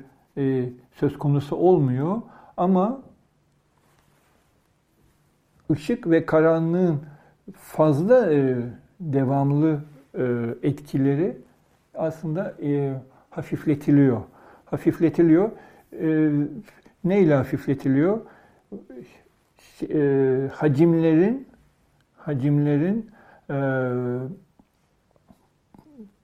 [0.91, 2.22] söz konusu olmuyor.
[2.57, 3.01] Ama
[5.72, 7.01] ışık ve karanlığın
[7.53, 8.57] fazla e,
[8.99, 9.80] devamlı
[10.18, 10.24] e,
[10.63, 11.38] etkileri
[11.93, 14.22] aslında e, hafifletiliyor.
[14.66, 15.51] Hafifletiliyor.
[16.01, 16.32] E,
[17.03, 18.22] neyle hafifletiliyor?
[19.89, 21.47] E, hacimlerin
[22.18, 23.11] hacimlerin
[23.49, 23.57] e,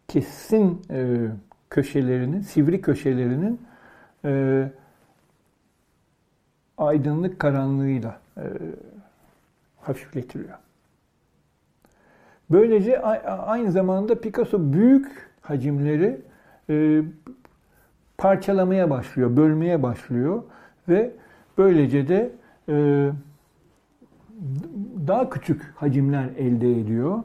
[0.07, 1.27] kesin e,
[1.71, 3.61] köşelerinin, sivri köşelerinin
[4.25, 4.71] e,
[6.77, 8.43] aydınlık karanlığıyla e,
[9.81, 10.57] hafifletiliyor.
[12.49, 16.21] Böylece aynı zamanda Picasso büyük hacimleri
[16.69, 17.01] e,
[18.17, 20.43] parçalamaya başlıyor, bölmeye başlıyor
[20.89, 21.11] ve
[21.57, 22.31] böylece de
[22.69, 23.09] e,
[25.07, 27.23] daha küçük hacimler elde ediyor.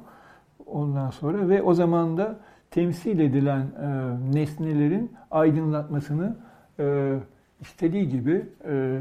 [0.67, 2.37] Ondan sonra ve o zaman da
[2.77, 3.89] temsil edilen e,
[4.35, 6.37] nesnelerin aydınlatmasını
[6.79, 7.15] e,
[7.61, 8.99] istediği gibi e,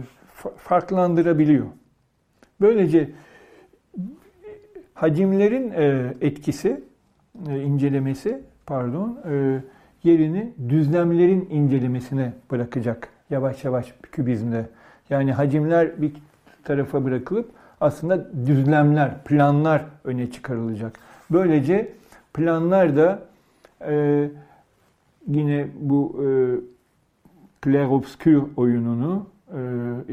[0.57, 1.65] farklandırabiliyor.
[2.61, 3.09] Böylece
[4.93, 6.83] hacimlerin e, etkisi,
[7.49, 9.63] e, incelemesi, pardon, e,
[10.03, 14.65] yerini düzlemlerin incelemesine bırakacak yavaş yavaş kübizmde.
[15.09, 16.11] Yani hacimler bir
[16.63, 17.49] tarafa bırakılıp
[17.81, 20.99] aslında düzlemler, planlar öne çıkarılacak.
[21.31, 21.93] Böylece
[22.33, 23.19] planlar da
[23.81, 24.29] e,
[25.27, 26.27] yine bu e,
[27.63, 29.59] clair obscur oyununu e,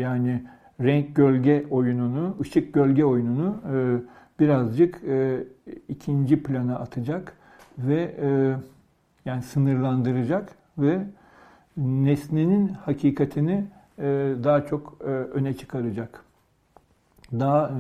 [0.01, 0.43] yani
[0.81, 3.77] renk gölge oyununu, ışık gölge oyununu e,
[4.41, 5.45] birazcık e,
[5.89, 7.37] ikinci plana atacak
[7.79, 8.57] ve e,
[9.25, 11.07] yani sınırlandıracak ve
[11.77, 13.65] nesnenin hakikatini
[13.99, 16.25] e, daha çok e, öne çıkaracak.
[17.33, 17.75] Daha e,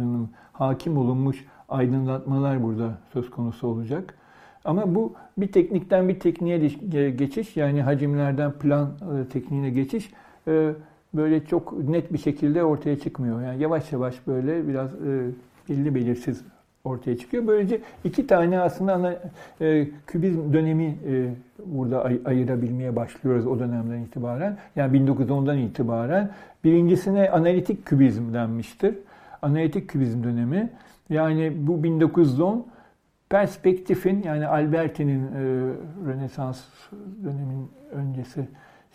[0.52, 4.14] hakim olunmuş aydınlatmalar burada söz konusu olacak.
[4.64, 6.58] Ama bu bir teknikten bir tekniğe
[7.10, 10.10] geçiş yani hacimlerden plan e, tekniğine geçiş
[10.48, 10.72] e,
[11.14, 13.42] böyle çok net bir şekilde ortaya çıkmıyor.
[13.42, 15.30] Yani yavaş yavaş böyle biraz e,
[15.68, 16.44] belli belirsiz
[16.84, 17.46] ortaya çıkıyor.
[17.46, 19.14] Böylece iki tane aslında ana,
[19.60, 21.34] e, kübizm dönemi e,
[21.66, 24.56] burada ay, ayırabilmeye başlıyoruz o dönemden itibaren.
[24.76, 26.30] Yani 1910'dan itibaren.
[26.64, 28.94] Birincisine analitik kübizm denmiştir.
[29.42, 30.70] Analitik kübizm dönemi.
[31.10, 32.66] Yani bu 1910
[33.32, 35.40] perspektifin yani Alberti'nin e,
[36.06, 36.60] Rönesans
[37.24, 38.48] dönemin öncesi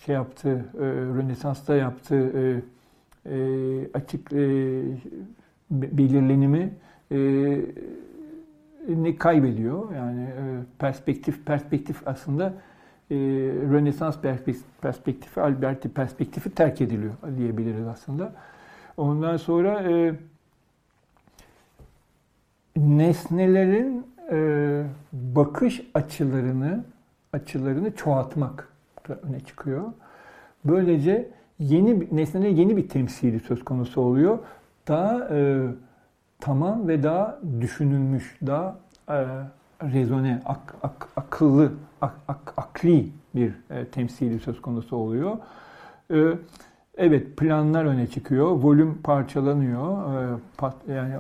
[0.06, 0.86] şey yaptığı, e,
[1.18, 2.62] Rönesans'ta yaptığı e,
[3.26, 3.38] e,
[3.94, 4.82] açık e,
[5.72, 6.74] belirlenimi
[7.12, 7.18] e,
[8.88, 9.96] ne kaybediyor.
[9.96, 10.44] Yani e,
[10.80, 12.54] perspektif perspektif aslında
[13.12, 13.16] e,
[13.72, 14.18] Rönesans
[14.82, 18.34] perspektifi, Alberti perspektifi terk ediliyor diyebiliriz aslında.
[18.98, 20.16] Ondan sonra e,
[22.76, 26.84] nesnelerin e, bakış açılarını
[27.34, 28.70] açılarını çoğaltmak
[29.24, 29.84] öne çıkıyor.
[30.66, 34.40] Böylece yeni nesnenin yeni bir temsili söz konusu oluyor.
[34.88, 35.68] Daha e,
[36.40, 38.76] tamam ve daha düşünülmüş, daha
[39.10, 39.26] e,
[39.84, 41.72] rezone, ak, ak, akıllı,
[42.02, 45.38] ak, ak, akli bir e, temsili söz konusu oluyor.
[46.12, 46.34] E,
[46.98, 51.16] evet planlar öne çıkıyor, volüm parçalanıyor, e, pat, yani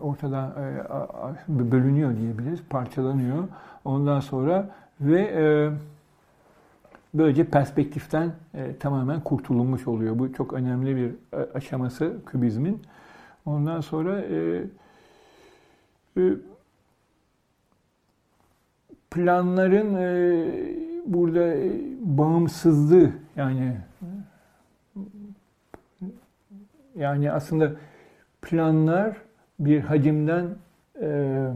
[0.00, 3.44] ortadan e, bölünüyor diyebiliriz, parçalanıyor.
[3.84, 4.70] Ondan sonra
[5.00, 5.70] ve e,
[7.14, 10.18] böylece perspektiften e, tamamen kurtulmuş oluyor.
[10.18, 11.12] Bu çok önemli bir
[11.54, 12.82] aşaması kübizmin.
[13.46, 14.22] Ondan sonra
[19.10, 19.94] planların
[21.06, 21.54] burada
[22.00, 23.76] bağımsızlığı yani
[26.96, 27.72] yani aslında
[28.42, 29.16] planlar
[29.58, 30.46] bir hacimden
[31.00, 31.48] e,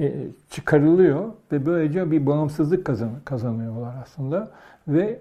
[0.00, 4.50] e, çıkarılıyor ve böylece bir bağımsızlık kazan, kazanıyorlar aslında
[4.88, 5.18] ve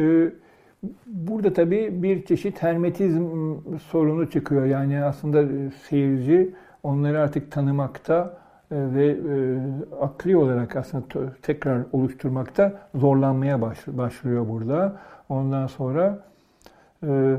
[0.00, 0.30] e,
[1.06, 8.38] burada tabii bir çeşit hermetizm sorunu çıkıyor yani aslında seyirci onları artık tanımakta
[8.70, 9.58] e, ve e,
[10.00, 11.04] akli olarak aslında
[11.42, 14.96] tekrar oluşturmakta zorlanmaya başlıyor burada.
[15.28, 16.18] Ondan sonra
[17.06, 17.36] e,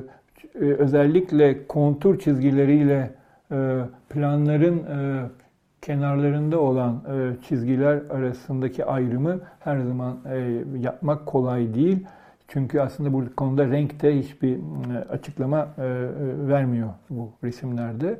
[0.59, 3.11] özellikle kontur çizgileriyle
[4.09, 4.81] planların
[5.81, 7.03] kenarlarında olan
[7.47, 10.17] çizgiler arasındaki ayrımı her zaman
[10.79, 12.07] yapmak kolay değil.
[12.47, 14.59] Çünkü aslında bu konuda renkte hiçbir
[15.09, 15.67] açıklama
[16.47, 18.19] vermiyor bu resimlerde.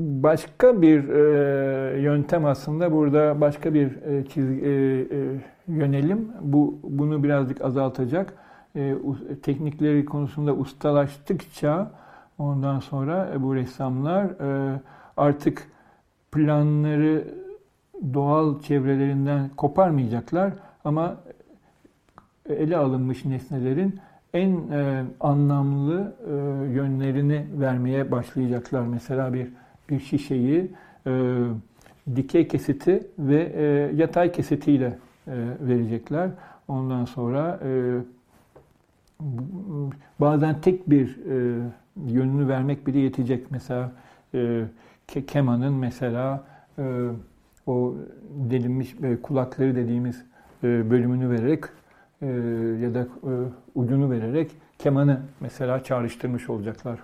[0.00, 7.22] Başka bir e, yöntem aslında burada başka bir e, çizgi, e, e, yönelim bu bunu
[7.22, 8.34] birazcık azaltacak.
[8.76, 8.94] E,
[9.42, 11.90] teknikleri konusunda ustalaştıkça
[12.38, 14.80] ondan sonra e, bu ressamlar e,
[15.16, 15.68] artık
[16.32, 17.24] planları
[18.14, 20.52] doğal çevrelerinden koparmayacaklar
[20.84, 21.16] ama
[22.48, 24.00] ele alınmış nesnelerin
[24.34, 26.32] en e, anlamlı e,
[26.72, 28.82] yönlerini vermeye başlayacaklar.
[28.82, 29.48] Mesela bir
[30.04, 30.70] şişeyi
[31.06, 31.34] e,
[32.16, 36.30] dikey kesiti ve e, yatay kesitiyle e, verecekler.
[36.68, 37.70] Ondan sonra e,
[40.20, 41.58] bazen tek bir e,
[42.06, 43.50] yönünü vermek bile yetecek.
[43.50, 43.92] Mesela
[44.34, 44.64] e,
[45.26, 46.44] kemanın mesela
[46.78, 47.08] e,
[47.66, 47.94] o
[48.50, 50.24] delinmiş e, kulakları dediğimiz
[50.64, 51.64] e, bölümünü vererek
[52.22, 52.26] e,
[52.82, 53.06] ya da e,
[53.74, 56.98] ucunu vererek kemanı mesela çağrıştırmış olacaklar.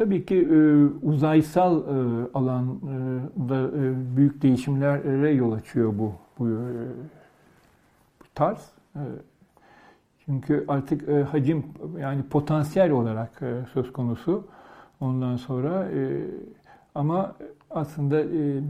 [0.00, 0.56] Tabii ki e,
[1.06, 6.58] uzaysal e, alanda e, büyük değişimlere yol açıyor bu, bu, e,
[8.20, 8.70] bu tarz.
[8.96, 9.02] E,
[10.24, 11.64] çünkü artık e, hacim
[11.98, 14.46] yani potansiyel olarak e, söz konusu.
[15.00, 16.26] Ondan sonra e,
[16.94, 17.36] ama
[17.70, 18.60] aslında e,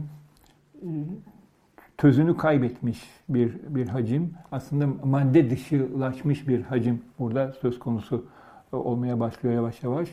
[1.99, 4.35] tözünü kaybetmiş bir bir hacim.
[4.53, 8.25] Aslında madde dışılaşmış bir hacim burada söz konusu
[8.73, 10.09] olmaya başlıyor yavaş yavaş.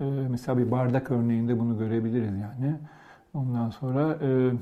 [0.00, 2.76] E, mesela bir bardak örneğinde bunu görebiliriz yani.
[3.34, 4.52] Ondan sonra e,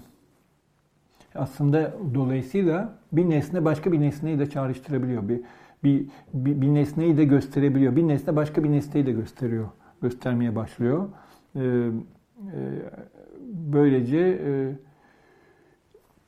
[1.34, 5.28] aslında dolayısıyla bir nesne başka bir nesneyi de çağrıştırabiliyor.
[5.28, 5.40] Bir,
[5.84, 7.96] bir, bir, bir nesneyi de gösterebiliyor.
[7.96, 9.68] Bir nesne başka bir nesneyi de gösteriyor.
[10.02, 11.08] Göstermeye başlıyor.
[11.56, 11.90] E, e,
[13.72, 14.72] böylece e,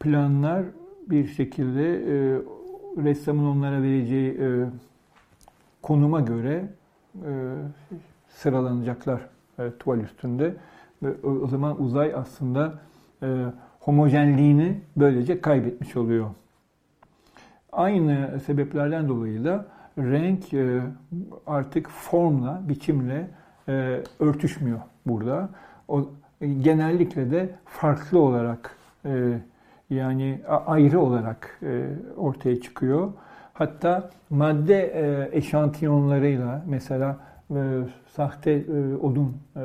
[0.01, 0.65] planlar
[1.11, 1.83] bir şekilde
[2.97, 4.41] ressamın onlara vereceği
[5.83, 6.69] konuma göre
[8.35, 9.21] sıralanacaklar
[9.59, 10.55] e, tuval üstünde.
[11.03, 12.73] Ve o, o zaman uzay aslında
[13.23, 13.45] e,
[13.81, 16.27] homojenliğini böylece kaybetmiş oluyor.
[17.73, 19.67] Aynı sebeplerden dolayı da
[19.99, 20.81] renk e,
[21.47, 23.29] artık formla, biçimle
[23.69, 25.49] e, örtüşmüyor burada.
[25.89, 26.11] O
[26.61, 29.39] genellikle de farklı olarak e,
[29.91, 33.13] yani ayrı olarak e, ortaya çıkıyor.
[33.53, 37.17] Hatta madde e, eşantiyonlarıyla mesela
[37.51, 37.57] e,
[38.07, 39.63] sahte e, odun e,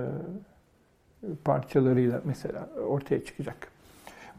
[1.45, 3.67] parçalarıyla mesela ortaya çıkacak.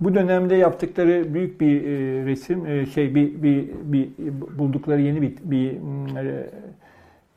[0.00, 4.10] Bu dönemde yaptıkları büyük bir e, resim, e, şey bir, bir, bir
[4.58, 5.72] buldukları yeni bir, bir
[6.16, 6.50] e,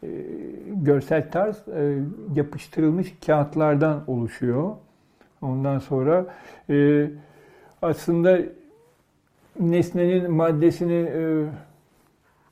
[0.04, 0.08] e,
[0.74, 1.98] görsel tarz e,
[2.36, 4.72] yapıştırılmış kağıtlardan oluşuyor.
[5.42, 6.26] Ondan sonra
[6.70, 7.08] e,
[7.82, 8.40] aslında
[9.60, 11.46] nesnenin maddesini e,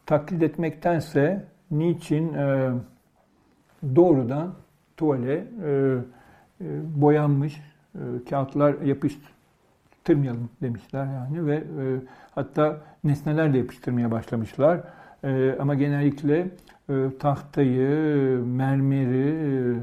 [0.06, 2.72] taklit etmektense niçin e,
[3.96, 4.54] doğrudan
[4.98, 5.98] tuvale e,
[6.62, 6.66] e,
[6.96, 7.62] boyanmış
[7.96, 11.86] e, kağıtlar yapıştırmayalım demişler yani ve e,
[12.36, 14.80] hatta nesneler de yapıştırmaya başlamışlar.
[15.24, 16.48] E, ama genellikle
[16.90, 17.90] e, tahtayı,
[18.46, 19.82] mermeri,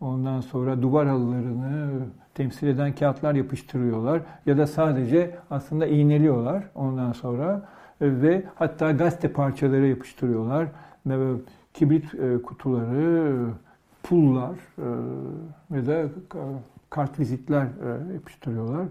[0.00, 1.90] Ondan sonra duvar halılarını
[2.34, 7.68] temsil eden kağıtlar yapıştırıyorlar ya da sadece aslında iğneliyorlar ondan sonra
[8.00, 10.68] ve hatta gazete parçaları yapıştırıyorlar.
[11.76, 13.48] Kibrit e, kutuları,
[14.02, 14.86] pullar e,
[15.70, 16.08] ve de
[16.90, 18.86] kartvizitler e, yapıştırıyorlar.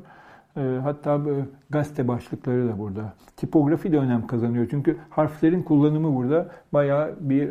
[0.84, 1.22] Hatta
[1.70, 3.14] gazete başlıkları da burada.
[3.38, 4.68] Tipografi de önem kazanıyor.
[4.70, 7.50] Çünkü harflerin kullanımı burada bayağı bir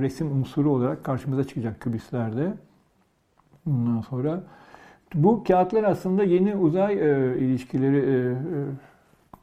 [0.00, 2.52] resim unsuru olarak karşımıza çıkacak kübislerde.
[3.66, 4.42] Ondan sonra
[5.14, 6.94] bu kağıtlar aslında yeni uzay
[7.44, 8.36] ilişkileri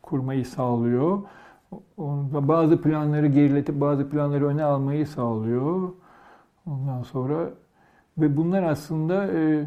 [0.02, 1.22] kurmayı sağlıyor.
[2.48, 5.90] Bazı planları geriletip bazı planları öne almayı sağlıyor.
[6.66, 7.50] Ondan sonra
[8.18, 9.66] ve bunlar aslında e,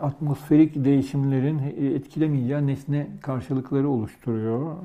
[0.00, 1.58] atmosferik değişimlerin
[1.94, 4.76] etkilemeyeceği nesne karşılıkları oluşturuyor.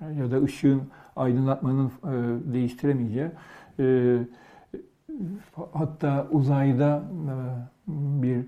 [0.00, 0.82] Ya da ışığın
[1.16, 2.10] aydınlatmanın e,
[2.52, 3.30] değiştiremeyeceği.
[3.78, 4.18] E,
[5.72, 7.34] hatta uzayda e,
[8.22, 8.46] bir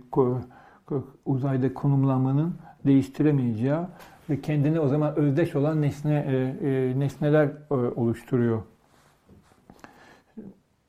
[1.25, 2.55] uzayda konumlanmanın
[2.87, 3.79] değiştiremeyeceği
[4.43, 8.63] kendine o zaman özdeş olan nesne e, e, nesneler e, oluşturuyor.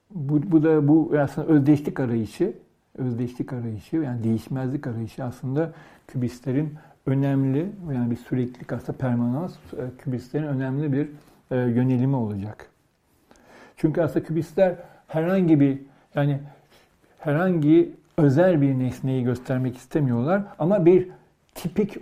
[0.09, 2.53] Bu, bu da bu aslında özdeşlik arayışı,
[2.97, 5.73] özdeşlik arayışı yani değişmezlik arayışı aslında
[6.07, 6.73] kübistlerin
[7.05, 9.53] önemli yani bir süreklilik aslında permanans
[9.97, 11.09] kübistlerin önemli bir
[11.51, 12.69] yönelimi olacak.
[13.77, 14.75] Çünkü aslında kübistler
[15.07, 15.79] herhangi bir
[16.15, 16.39] yani
[17.19, 21.09] herhangi özel bir nesneyi göstermek istemiyorlar ama bir
[21.55, 22.01] tipik e,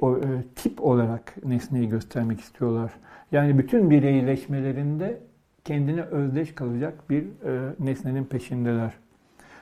[0.55, 2.91] tip olarak nesneyi göstermek istiyorlar.
[3.31, 5.19] Yani bütün bireyleşmelerinde
[5.65, 8.93] kendine özdeş kalacak bir e, nesnenin peşindeler.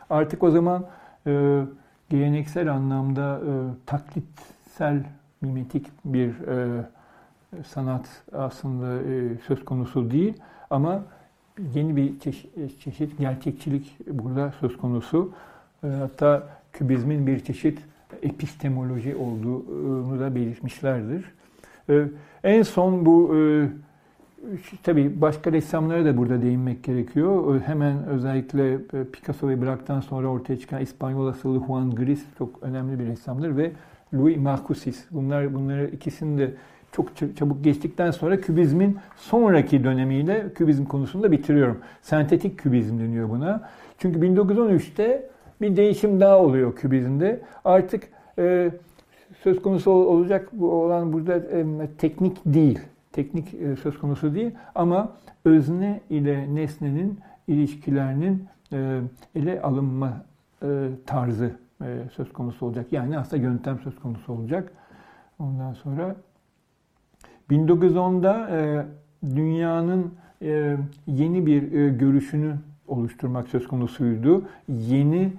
[0.09, 0.85] Artık o zaman
[1.27, 1.63] e,
[2.09, 3.51] geleneksel anlamda e,
[3.85, 5.03] taklitsel,
[5.41, 6.33] mimetik bir
[7.67, 9.03] sanat aslında
[9.47, 10.33] söz konusu değil
[10.69, 11.03] ama
[11.75, 12.19] yeni bir
[12.79, 15.33] çeşit, gerçekçilik burada söz konusu.
[15.81, 17.79] Hatta kübizmin bir çeşit
[18.23, 21.25] epistemoloji olduğunu da belirtmişlerdir.
[21.89, 22.05] Ee,
[22.43, 23.67] en son bu e,
[24.83, 27.61] tabii başka ressamlara da burada değinmek gerekiyor.
[27.65, 28.79] Hemen özellikle e,
[29.13, 33.71] Picasso ve Braque'dan sonra ortaya çıkan İspanyol asıllı Juan Gris çok önemli bir ressamdır ve
[34.13, 35.05] Louis Marcusis.
[35.11, 36.53] Bunlar bunları ikisini de
[36.91, 41.77] çok çabuk geçtikten sonra kübizmin sonraki dönemiyle kübizm konusunda bitiriyorum.
[42.01, 43.69] Sentetik kübizm deniyor buna.
[43.97, 45.29] Çünkü 1913'te
[45.61, 47.41] bir değişim daha oluyor kübizmde.
[47.65, 48.03] Artık
[48.39, 48.71] e,
[49.43, 51.65] söz konusu olacak bu olan burada e,
[51.97, 52.79] teknik değil.
[53.11, 55.11] Teknik e, söz konusu değil ama
[55.45, 59.01] özne ile nesnenin ilişkilerinin e,
[59.35, 60.25] ele alınma
[60.63, 62.93] e, tarzı e, söz konusu olacak.
[62.93, 64.71] Yani aslında yöntem söz konusu olacak.
[65.39, 66.15] Ondan sonra
[67.51, 68.85] 1910'da e,
[69.35, 72.55] dünyanın e, yeni bir e, görüşünü
[72.87, 74.43] oluşturmak söz konusuydu.
[74.67, 75.33] Yeni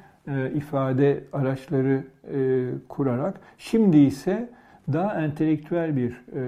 [0.55, 4.51] ifade araçları e, kurarak şimdi ise
[4.93, 6.43] daha entelektüel bir e,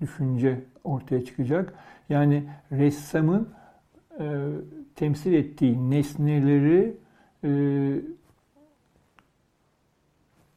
[0.00, 1.74] düşünce ortaya çıkacak.
[2.08, 3.48] Yani ressamın
[4.20, 4.24] e,
[4.94, 6.96] temsil ettiği nesneleri
[7.44, 7.50] e,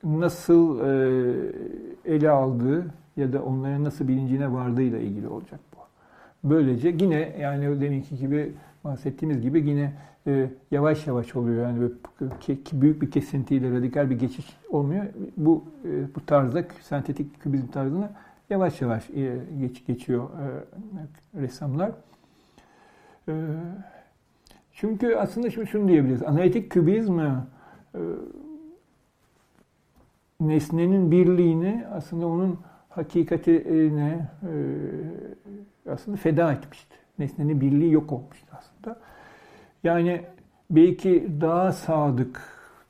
[0.03, 0.93] nasıl e,
[2.05, 2.85] ele aldığı
[3.17, 5.77] ya da onların nasıl bilincine vardığıyla ilgili olacak bu.
[6.49, 8.53] Böylece yine yani deminki gibi
[8.83, 9.93] bahsettiğimiz gibi yine
[10.27, 11.67] e, yavaş yavaş oluyor.
[11.67, 11.91] Yani
[12.73, 15.05] büyük bir kesintiyle radikal bir geçiş olmuyor.
[15.37, 18.11] Bu e, bu tarzda sentetik kübizm tarzına
[18.49, 21.91] yavaş yavaş e, geç, geçiyor e, ressamlar.
[23.29, 23.33] E,
[24.71, 26.23] çünkü aslında şimdi şunu diyebiliriz.
[26.23, 27.31] Analitik kübizm e,
[30.41, 32.59] nesnenin birliğini aslında onun
[32.89, 36.95] hakikatine e, aslında feda etmişti.
[37.19, 38.99] Nesnenin birliği yok olmuştu aslında.
[39.87, 40.21] Yani
[40.69, 42.41] belki daha sadık,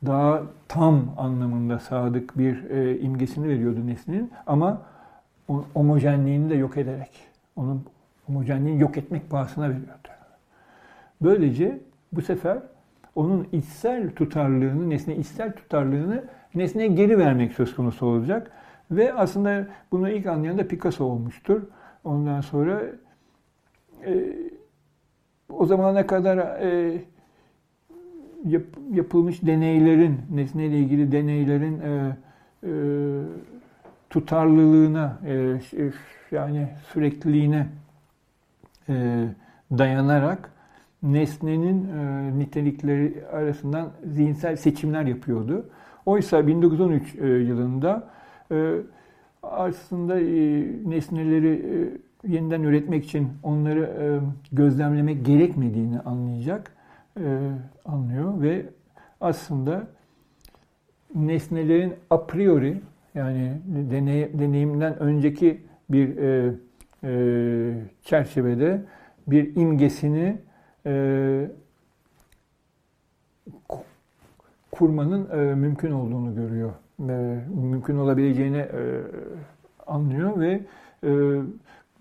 [0.05, 4.81] daha tam anlamında sadık bir e, imgesini veriyordu nesnenin ama
[5.47, 7.11] o homojenliğini de yok ederek,
[7.55, 7.85] onun
[8.25, 10.07] homojenliğini yok etmek pahasına veriyordu.
[11.21, 11.79] Böylece
[12.11, 12.57] bu sefer
[13.15, 16.23] onun içsel tutarlılığını, nesne içsel tutarlılığını
[16.55, 18.51] nesneye geri vermek söz konusu olacak.
[18.91, 21.61] Ve aslında bunu ilk anlayan da Picasso olmuştur.
[22.03, 22.81] Ondan sonra
[24.05, 24.33] e,
[25.49, 27.01] o zamana kadar e,
[28.45, 32.17] yap, yapılmış deneylerin, nesneyle ilgili deneylerin e,
[32.63, 32.71] e,
[34.09, 35.59] tutarlılığına, e,
[36.31, 37.67] yani sürekliliğine
[38.89, 39.25] e,
[39.71, 40.51] dayanarak
[41.03, 45.69] nesnenin e, nitelikleri arasından zihinsel seçimler yapıyordu.
[46.05, 48.09] Oysa 1913 e, yılında
[48.51, 48.75] e,
[49.43, 50.25] aslında e,
[50.89, 54.05] nesneleri e, yeniden üretmek için onları e,
[54.55, 56.71] gözlemlemek gerekmediğini anlayacak
[57.85, 58.65] anlıyor ve
[59.21, 59.87] aslında
[61.15, 62.81] nesnelerin a priori
[63.15, 66.53] yani deney, deneyimden önceki bir e,
[67.03, 68.81] e, çerçevede
[69.27, 70.37] bir imgesini
[70.85, 71.51] e,
[74.71, 76.71] kurmanın e, mümkün olduğunu görüyor.
[76.99, 79.01] E, mümkün olabileceğini e,
[79.87, 80.61] anlıyor ve
[81.03, 81.09] e,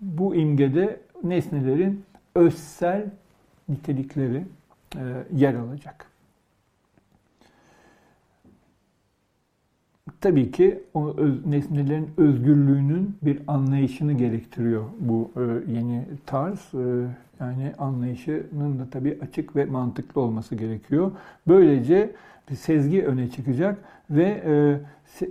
[0.01, 2.03] bu imgede nesnelerin
[2.35, 3.05] özsel
[3.69, 4.43] nitelikleri
[4.95, 5.01] e,
[5.33, 6.07] yer alacak.
[10.21, 16.59] tabii ki o öz, nesnelerin özgürlüğünün bir anlayışını gerektiriyor bu e, yeni tarz.
[16.73, 17.07] E,
[17.39, 21.11] yani anlayışının da tabii açık ve mantıklı olması gerekiyor.
[21.47, 22.11] Böylece
[22.49, 23.77] bir sezgi öne çıkacak
[24.09, 24.41] ve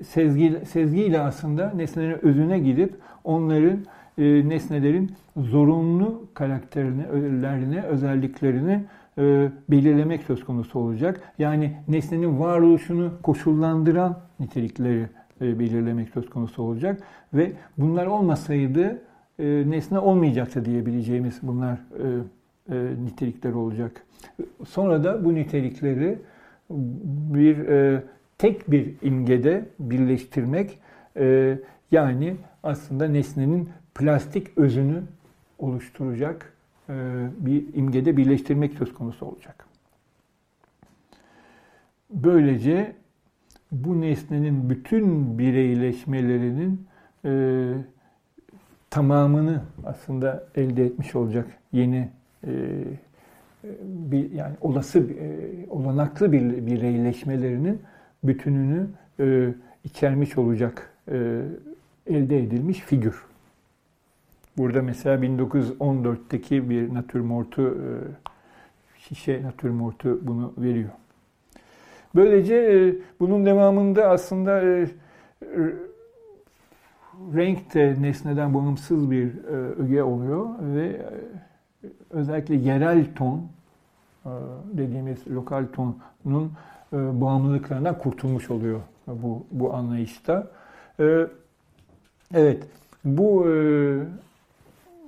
[0.04, 2.94] sezgi, sezgiyle aslında nesnelerin özüne gidip
[3.24, 3.78] onların
[4.18, 8.84] e, nesnelerin zorunlu karakterlerini, özelliklerini
[9.18, 11.20] e, belirlemek söz konusu olacak.
[11.38, 15.06] Yani nesnenin varoluşunu koşullandıran nitelikleri
[15.40, 17.02] e, belirlemek söz konusu olacak
[17.34, 19.02] ve bunlar olmasaydı
[19.38, 21.80] e, nesne olmayacaktı diyebileceğimiz bunlar
[23.04, 24.06] nitelikler olacak.
[24.68, 26.18] Sonra da bu nitelikleri
[27.34, 27.56] bir
[28.38, 30.78] tek bir imgede birleştirmek
[31.90, 35.02] yani aslında nesnenin plastik özünü
[35.58, 36.52] oluşturacak
[36.88, 36.92] e,
[37.38, 39.66] bir imgede birleştirmek söz konusu olacak.
[42.10, 42.96] Böylece
[43.72, 46.86] bu nesnenin bütün bireyleşmelerinin
[47.24, 47.72] e,
[48.90, 52.08] tamamını aslında elde etmiş olacak yeni
[52.46, 52.84] e,
[53.82, 55.36] bir yani olası e,
[55.70, 57.82] olanaklı bir bireyleşmelerinin
[58.24, 58.86] bütününü
[59.20, 61.42] e, içermiş olacak e,
[62.06, 63.22] elde edilmiş figür.
[64.58, 67.90] Burada mesela 1914'teki bir natürmortu e,
[68.98, 70.90] şişe natürmortu bunu veriyor.
[72.14, 74.86] Böylece e, bunun devamında aslında e,
[77.34, 79.44] renk de nesneden bağımsız bir
[79.78, 81.06] öge oluyor ve
[82.10, 83.48] özellikle yerel ton
[84.72, 86.52] dediğimiz lokal tonun
[86.92, 90.46] bağımlılıklarından kurtulmuş oluyor bu bu anlayışta.
[92.34, 92.62] Evet,
[93.04, 93.46] bu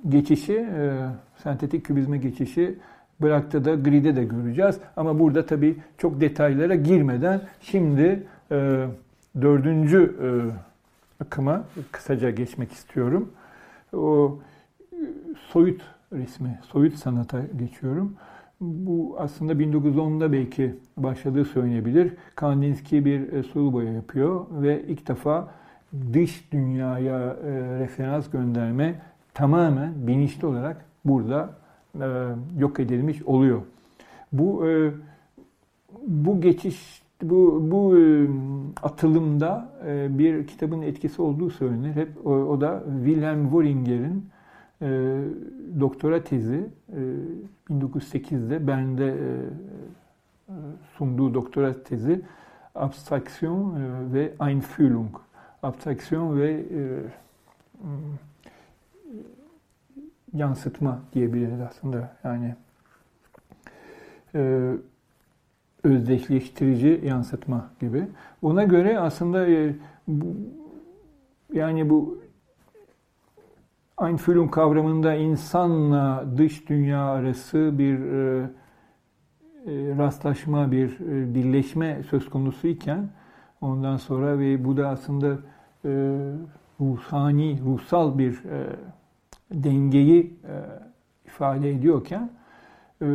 [0.09, 0.97] geçişi, e,
[1.43, 2.75] sentetik kübizme geçişi
[3.21, 4.79] bıraktı da gride de göreceğiz.
[4.95, 8.85] Ama burada tabii çok detaylara girmeden şimdi e,
[9.41, 10.27] dördüncü e,
[11.23, 13.31] akıma kısaca geçmek istiyorum.
[13.93, 14.39] O
[15.47, 15.81] soyut
[16.13, 18.15] resmi, soyut sanata geçiyorum.
[18.61, 22.13] Bu aslında 1910'da belki başladığı söylenebilir.
[22.35, 25.47] Kandinsky bir e, sulu boya yapıyor ve ilk defa
[26.13, 29.01] dış dünyaya e, referans gönderme
[29.39, 31.49] tamamen bilinçli olarak burada
[32.01, 32.07] e,
[32.57, 33.61] yok edilmiş oluyor.
[34.31, 34.91] Bu e,
[36.07, 38.27] bu geçiş bu bu e,
[38.83, 41.95] atılımda e, bir kitabın etkisi olduğu söylenir.
[41.95, 44.29] Hep o, o da Wilhelm Woringer'in
[44.81, 44.87] e,
[45.79, 46.99] doktora tezi e,
[47.69, 50.51] 1908'de Bern'de e,
[50.97, 52.21] sunduğu doktora tezi
[52.75, 55.15] Abstraksiyon e, ve Einfühlung.
[55.63, 56.81] Abstraksiyon ve e,
[60.33, 62.15] yansıtma diyebiliriz aslında.
[62.23, 62.55] Yani
[64.35, 64.71] e,
[65.83, 68.07] özdeşleştirici yansıtma gibi.
[68.41, 69.75] Ona göre aslında e,
[70.07, 70.35] bu,
[71.53, 72.19] yani bu
[74.01, 78.49] Einfühlung kavramında insanla dış dünya arası bir e,
[79.65, 83.09] e, rastlaşma, bir e, birleşme söz konusu iken
[83.61, 85.37] ondan sonra ve bu da aslında
[85.85, 85.89] e,
[86.79, 88.75] ruhani, ruhsal bir e,
[89.51, 90.53] dengeyi e,
[91.25, 92.29] ifade ediyorken
[93.01, 93.05] e,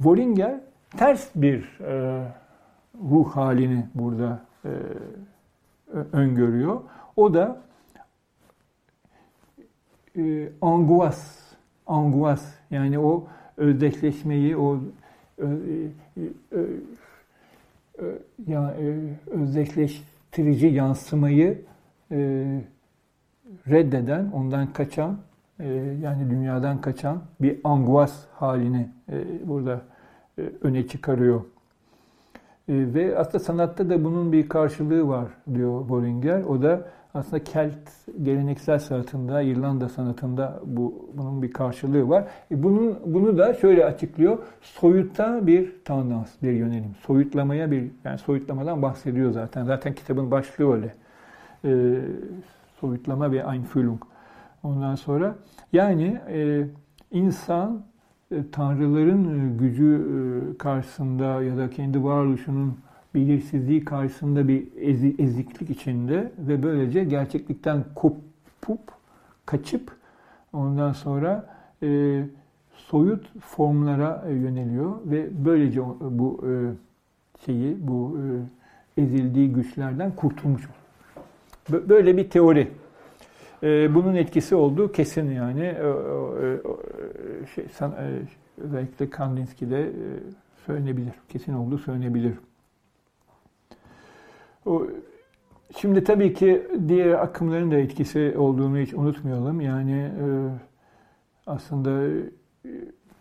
[0.00, 0.60] Voringer
[0.96, 2.24] ters bir e,
[3.10, 4.68] ruh halini burada e,
[6.12, 6.80] öngörüyor.
[7.16, 7.62] O da
[10.16, 11.38] e, anguas,
[11.86, 13.26] anguas yani o
[13.56, 14.78] özdeşleşmeyi, o
[15.38, 15.46] e,
[16.16, 16.22] e,
[17.98, 18.04] e,
[18.46, 18.74] ya,
[19.26, 21.62] özdeşleştirici yansımayı
[22.10, 22.46] e,
[23.68, 25.16] reddeden, ondan kaçan,
[25.60, 25.68] e,
[26.02, 29.80] yani dünyadan kaçan bir anguas halini e, burada
[30.38, 31.40] e, öne çıkarıyor.
[32.68, 36.42] Ve aslında sanatta da bunun bir karşılığı var diyor Bollinger.
[36.42, 37.74] O da aslında Kelt
[38.22, 42.24] geleneksel sanatında, İrlanda sanatında bu bunun bir karşılığı var.
[42.50, 44.38] Bunun bunu da şöyle açıklıyor.
[44.60, 46.94] Soyuta bir tendans, bir yönelim.
[47.06, 49.64] Soyutlamaya bir yani soyutlamadan bahsediyor zaten.
[49.64, 50.94] Zaten kitabın başlığı öyle.
[51.64, 52.00] Ee,
[52.80, 54.00] soyutlama ve Einfühlung.
[54.62, 55.34] Ondan sonra
[55.72, 56.66] yani e,
[57.10, 57.82] insan
[58.52, 60.06] tanrıların gücü
[60.58, 62.76] karşısında ya da kendi varoluşunun
[63.14, 64.66] belirsizliği karşısında bir
[65.18, 68.80] eziklik içinde ve böylece gerçeklikten kopup,
[69.46, 69.96] kaçıp
[70.52, 71.46] ondan sonra
[71.82, 72.22] e,
[72.74, 76.52] soyut formlara yöneliyor ve böylece bu e,
[77.46, 78.18] şeyi, bu
[78.96, 80.79] e, ezildiği güçlerden kurtulmuş olur.
[81.72, 82.68] Böyle bir teori.
[83.62, 85.62] E, bunun etkisi olduğu kesin yani.
[85.62, 85.86] E,
[86.42, 88.22] e, şey, san, e,
[88.58, 89.92] özellikle Kandinsky'de
[90.66, 91.12] söylenebilir.
[91.28, 92.34] Kesin olduğu söylenebilir.
[94.66, 94.86] O,
[95.76, 99.60] şimdi tabii ki diğer akımların da etkisi olduğunu hiç unutmayalım.
[99.60, 100.10] Yani
[101.46, 102.08] aslında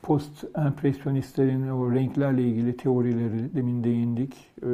[0.02, 4.34] post empresyonistlerin o renklerle ilgili teorileri demin değindik.
[4.64, 4.68] E,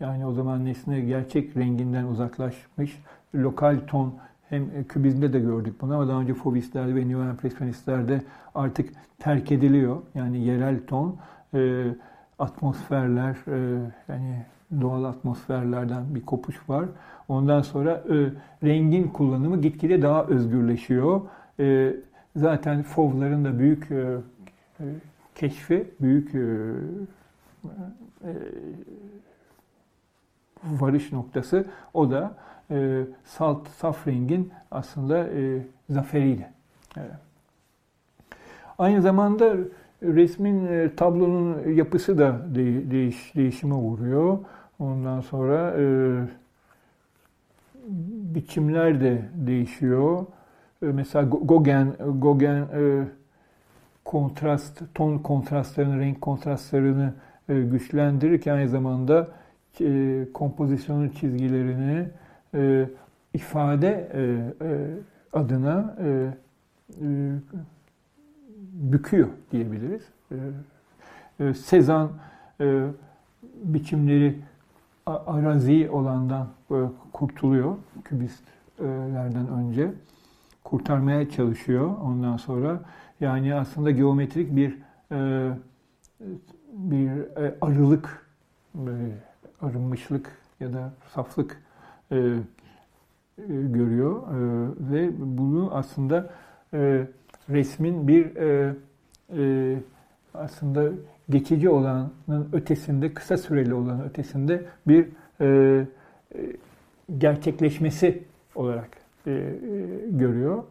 [0.00, 3.02] yani o zaman nesne gerçek renginden uzaklaşmış.
[3.34, 4.14] Lokal ton
[4.48, 8.22] hem kübizmde de gördük bunu ama daha önce fovistlerde ve neo-empresyonistlerde
[8.54, 9.96] artık terk ediliyor.
[10.14, 11.16] Yani yerel ton,
[11.54, 11.84] e,
[12.38, 14.44] atmosferler, e, yani
[14.80, 16.84] doğal atmosferlerden bir kopuş var.
[17.28, 18.16] Ondan sonra e,
[18.66, 21.20] rengin kullanımı gitgide daha özgürleşiyor.
[21.60, 21.96] E,
[22.36, 24.16] zaten FOV'ların da büyük e,
[24.80, 24.84] e,
[25.34, 26.38] keşfi, büyük e,
[28.24, 28.32] e,
[30.64, 32.34] varış noktası o da
[32.70, 36.48] e, salt, saf rengin aslında e, zaferiydi.
[36.96, 37.10] Evet.
[38.78, 39.56] Aynı zamanda
[40.02, 44.38] resmin, e, tablonun yapısı da de, değiş, değişime uğruyor.
[44.78, 45.84] Ondan sonra e,
[48.34, 50.26] biçimler de değişiyor.
[50.82, 53.08] E, mesela Gauguin, Gauguin e,
[54.04, 57.14] kontrast, ton kontrastlarını, renk kontrastlarını
[57.48, 59.28] e, güçlendirirken aynı zamanda
[59.80, 62.08] e, kompozisyonun çizgilerini
[62.54, 62.88] e,
[63.34, 64.20] ifade e,
[64.66, 64.88] e,
[65.32, 67.34] adına e, e,
[68.72, 70.02] büküyor diyebiliriz.
[70.32, 70.36] E,
[71.44, 72.10] e, Sezan
[72.60, 72.86] e,
[73.64, 74.38] biçimleri
[75.06, 76.48] arazi olandan
[77.12, 79.92] kurtuluyor kübistlerden önce.
[80.64, 82.80] Kurtarmaya çalışıyor ondan sonra.
[83.20, 84.78] Yani aslında geometrik bir
[85.12, 85.50] e,
[86.72, 87.08] bir
[87.42, 88.26] e, arılık,
[89.62, 91.62] arınmışlık ya da saflık
[92.12, 92.16] e,
[93.48, 94.22] görüyor
[94.80, 96.30] ve bunu aslında
[97.48, 98.36] resmin bir
[100.34, 100.90] aslında
[101.30, 105.06] geçici olanın ötesinde, kısa süreli olanın ötesinde bir
[105.40, 105.86] e, e,
[107.18, 108.22] gerçekleşmesi
[108.54, 108.88] olarak
[109.26, 109.50] e, e,
[110.10, 110.62] görüyor.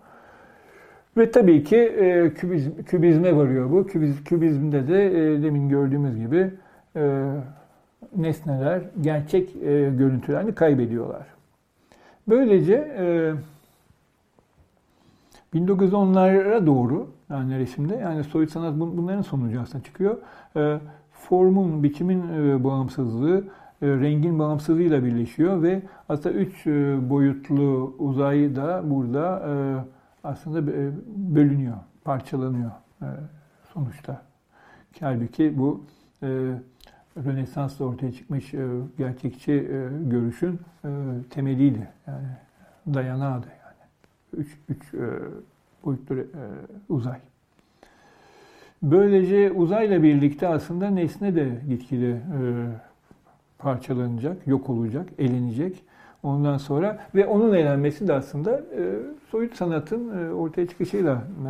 [1.18, 3.88] Ve tabii ki e, kübizm, kübizme varıyor bu.
[3.88, 6.52] Kübiz, kübizmde de e, demin gördüğümüz gibi
[6.96, 7.32] e,
[8.16, 11.28] nesneler gerçek e, görüntülerini kaybediyorlar.
[12.28, 13.34] Böylece e,
[15.60, 20.18] 1910'lara doğru yani resimde yani soyut sanat bunların sonucu aslında çıkıyor.
[20.56, 20.80] E,
[21.12, 23.44] formun, biçimin e, bağımsızlığı
[23.82, 29.54] e, rengin bağımsızlığıyla birleşiyor ve aslında üç e, boyutlu uzay da burada e,
[30.24, 30.68] aslında
[31.36, 32.72] bölünüyor, parçalanıyor
[33.74, 34.22] sonuçta.
[35.00, 35.84] Halbuki bu
[37.26, 40.90] Rönesans'ta ortaya çıkmış e, gerçekçi e, görüşün e,
[41.30, 41.88] temeliydi.
[42.08, 42.28] Yani
[42.94, 43.48] dayanağıydı
[44.34, 45.08] üç, üç e,
[45.86, 46.26] boyutlu e,
[46.90, 47.20] uzay.
[48.82, 52.20] Böylece uzayla birlikte aslında nesne de gitgide e,
[53.58, 55.84] parçalanacak, yok olacak, elenecek.
[56.24, 58.96] Ondan sonra ve onun elenmesi de aslında e,
[59.30, 61.50] soyut sanatın e, ortaya çıkışıyla e,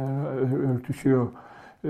[0.55, 1.27] örtüşüyor.
[1.85, 1.89] E,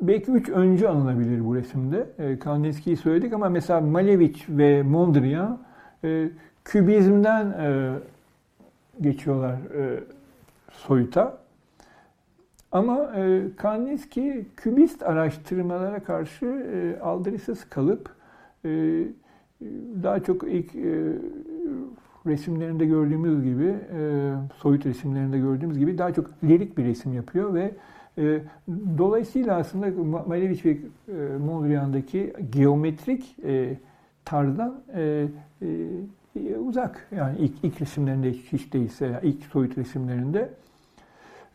[0.00, 2.06] belki üç öncü alınabilir bu resimde.
[2.18, 5.58] E, Kandinsky'yi söyledik ama mesela Malevich ve Mondrian
[6.04, 6.28] e,
[6.64, 7.92] kübizmden e,
[9.00, 10.00] geçiyorlar e,
[10.72, 11.38] soyuta.
[12.72, 18.10] Ama e, Kandinsky kübist araştırmalara karşı e, aldırısız kalıp
[18.64, 18.68] e,
[20.02, 21.12] daha çok ilk e,
[22.26, 27.74] resimlerinde gördüğümüz gibi, e, soyut resimlerinde gördüğümüz gibi daha çok lirik bir resim yapıyor ve
[28.18, 28.40] e,
[28.98, 30.76] dolayısıyla aslında Malevich ve e,
[31.46, 33.76] Mondrian'daki geometrik e,
[34.24, 35.26] tarzdan e,
[35.62, 35.66] e,
[36.36, 37.08] e, uzak.
[37.16, 40.50] Yani ilk, ilk resimlerinde hiç değilse, ilk soyut resimlerinde.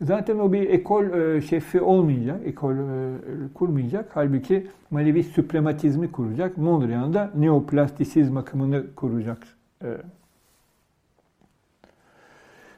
[0.01, 3.13] Zaten o bir ekol e, şefi olmayacak, ekol e,
[3.53, 4.09] kurmayacak.
[4.13, 6.57] Halbuki Malevi süprematizmi kuracak.
[6.57, 9.37] Mondrian da neoplastisizm akımını kuracak.
[9.83, 9.87] E,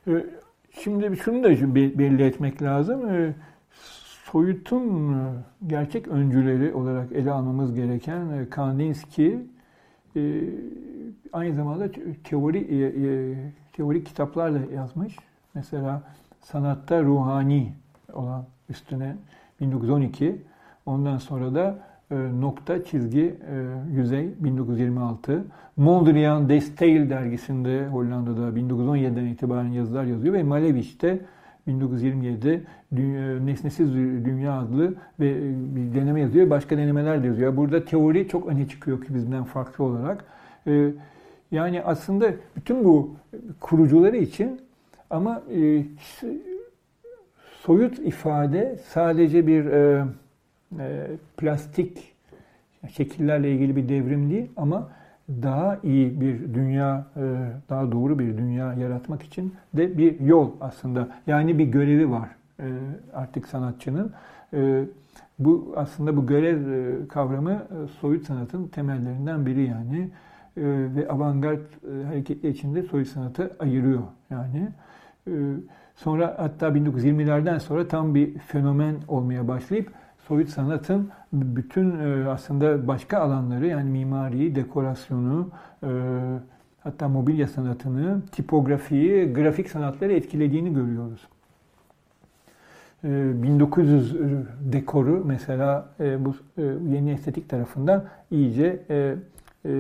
[0.07, 0.25] e,
[0.71, 3.09] şimdi şunu da belli etmek lazım.
[3.09, 3.33] E,
[4.31, 5.15] soyutun e,
[5.67, 9.35] gerçek öncüleri olarak ele almamız gereken e, Kandinsky,
[10.15, 10.43] e,
[11.33, 11.89] aynı zamanda
[12.23, 12.67] teori
[13.73, 15.15] teorik kitaplarla yazmış.
[15.53, 16.01] Mesela
[16.41, 17.73] sanatta ruhani
[18.13, 19.15] olan üstüne
[19.61, 20.41] 1912.
[20.85, 21.79] Ondan sonra da
[22.39, 23.35] nokta çizgi
[23.91, 25.45] yüzey 1926.
[25.77, 31.19] Mondrian Destail dergisinde Hollanda'da 1917'den itibaren yazılar yazıyor ve Malevich'te
[31.67, 32.61] 1927'de
[32.95, 33.93] Dünya, Nesnesiz
[34.25, 35.41] Dünya adlı ve e,
[35.75, 36.49] bir deneme yazıyor.
[36.49, 37.57] Başka denemeler de yazıyor.
[37.57, 40.25] Burada teori çok öne çıkıyor ki bizden farklı olarak.
[40.67, 40.91] E,
[41.51, 43.15] yani aslında bütün bu
[43.59, 44.61] kurucuları için
[45.09, 45.83] ama e,
[47.61, 49.65] soyut ifade sadece bir
[51.37, 52.13] plastik
[52.91, 54.89] şekillerle ilgili bir devrim değil ama
[55.29, 57.05] daha iyi bir dünya,
[57.69, 61.07] daha doğru bir dünya yaratmak için de bir yol aslında.
[61.27, 62.36] Yani bir görevi var
[63.13, 64.11] artık sanatçının.
[65.39, 67.67] Bu aslında bu görev kavramı
[68.01, 70.09] soyut sanatın temellerinden biri yani.
[70.57, 70.63] E,
[70.95, 74.69] ve avantgard e, hareketler içinde soyut sanatı ayırıyor yani.
[75.27, 75.31] E,
[75.95, 79.91] sonra hatta 1920'lerden sonra tam bir fenomen olmaya başlayıp
[80.27, 85.49] soyut sanatın bütün aslında başka alanları yani mimariyi, dekorasyonu,
[86.79, 91.27] hatta mobilya sanatını, tipografiyi, grafik sanatları etkilediğini görüyoruz.
[93.03, 94.15] 1900
[94.73, 96.35] dekoru mesela bu
[96.89, 98.79] yeni estetik tarafından iyice
[99.65, 99.71] e,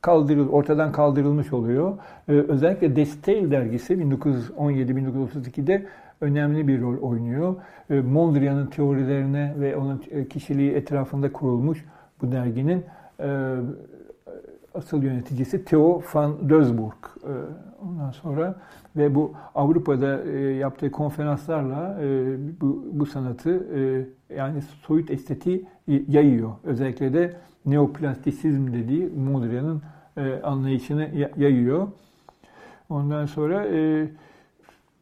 [0.00, 1.98] kaldırıl, ortadan kaldırılmış oluyor.
[2.28, 5.86] E, özellikle Destail dergisi 1917-1932'de
[6.20, 7.56] önemli bir rol oynuyor.
[7.90, 11.84] E, Mondrian'ın teorilerine ve onun kişiliği etrafında kurulmuş
[12.22, 12.84] bu derginin
[14.78, 16.94] asıl yöneticisi Theo van Doesburg.
[17.82, 18.54] Ondan sonra
[18.96, 22.00] ve bu Avrupa'da yaptığı konferanslarla
[22.60, 23.66] bu, bu sanatı
[24.36, 25.66] yani soyut estetiği
[26.08, 26.50] yayıyor.
[26.64, 29.82] Özellikle de neoplastisizm dediği Mondrian'ın
[30.16, 31.88] e, anlayışını yayıyor.
[32.88, 34.08] Ondan sonra e,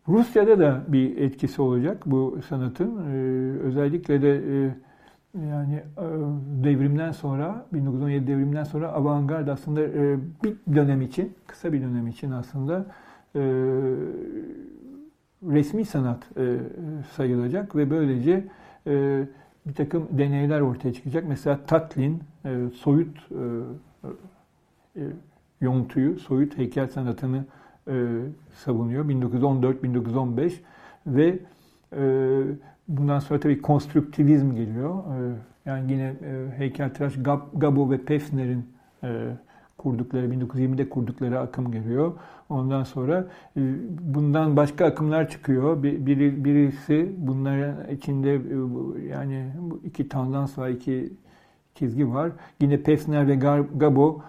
[0.08, 2.96] Rusya'da da bir etkisi olacak bu sanatın.
[2.96, 3.16] E,
[3.60, 4.70] özellikle de e,
[5.44, 6.04] yani e,
[6.64, 12.30] devrimden sonra 1917 devrimden sonra avantgard aslında e, bir dönem için, kısa bir dönem için
[12.30, 12.86] aslında
[13.34, 13.40] e,
[15.42, 16.28] resmi sanat
[17.16, 18.44] sayılacak ve böylece
[19.66, 21.24] bir takım deneyler ortaya çıkacak.
[21.28, 22.22] Mesela Tatlin
[22.74, 23.28] soyut
[25.60, 27.44] yontuyu, soyut heykel sanatını
[28.54, 30.52] savunuyor 1914-1915
[31.06, 31.38] ve
[32.88, 34.94] bundan sonra tabii konstruktivizm geliyor.
[34.94, 35.34] E,
[35.66, 38.66] yani yine e, heykeltıraş Gab, Gabo ve Pefner'in
[39.04, 39.28] e,
[39.78, 42.12] kurdukları, 1920'de kurdukları akım geliyor.
[42.48, 43.26] Ondan sonra
[43.56, 43.60] e,
[44.00, 45.82] bundan başka akımlar çıkıyor.
[45.82, 48.40] Biri, birisi bunların içinde
[49.10, 49.52] yani
[49.84, 51.12] iki tendans var, iki
[51.74, 52.32] çizgi var.
[52.60, 53.34] Yine Pefner ve
[53.76, 54.22] Gabo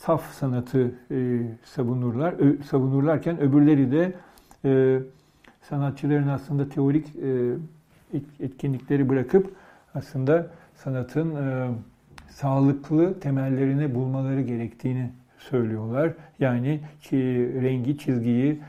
[0.00, 0.94] saf sanatı
[1.64, 2.34] savunurlar.
[2.70, 4.14] Savunurlarken öbürleri de
[5.62, 7.06] sanatçıların aslında teorik
[8.40, 9.54] etkinlikleri bırakıp
[9.94, 10.46] aslında
[10.76, 11.34] sanatın
[12.28, 16.12] sağlıklı temellerini bulmaları gerektiğini söylüyorlar.
[16.38, 16.80] Yani
[17.62, 18.60] rengi, çizgiyi,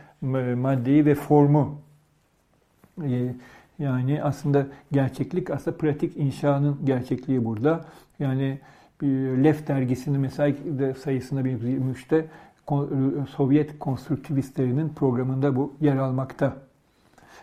[0.55, 1.81] maddeyi ve formu
[3.03, 3.33] e,
[3.79, 7.85] yani aslında gerçeklik, aslında pratik inşanın gerçekliği burada.
[8.19, 8.59] Yani
[9.43, 10.55] Lef dergisinin mesela
[10.93, 12.25] sayısında 1923'te
[13.29, 16.57] Sovyet konstruktivistlerinin programında bu yer almakta.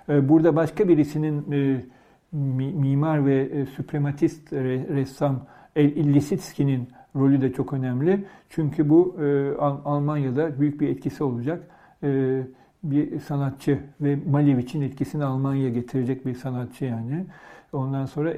[0.08, 1.84] E, burada başka birisinin e,
[2.32, 8.24] mimar ve süprematist ressam Lisitsky'nin rolü de çok önemli.
[8.48, 11.68] Çünkü bu e, Almanya'da büyük bir etkisi olacak.
[12.02, 12.42] E,
[12.82, 17.26] bir sanatçı ve Malevich'in etkisini Almanya'ya getirecek bir sanatçı yani.
[17.72, 18.30] Ondan sonra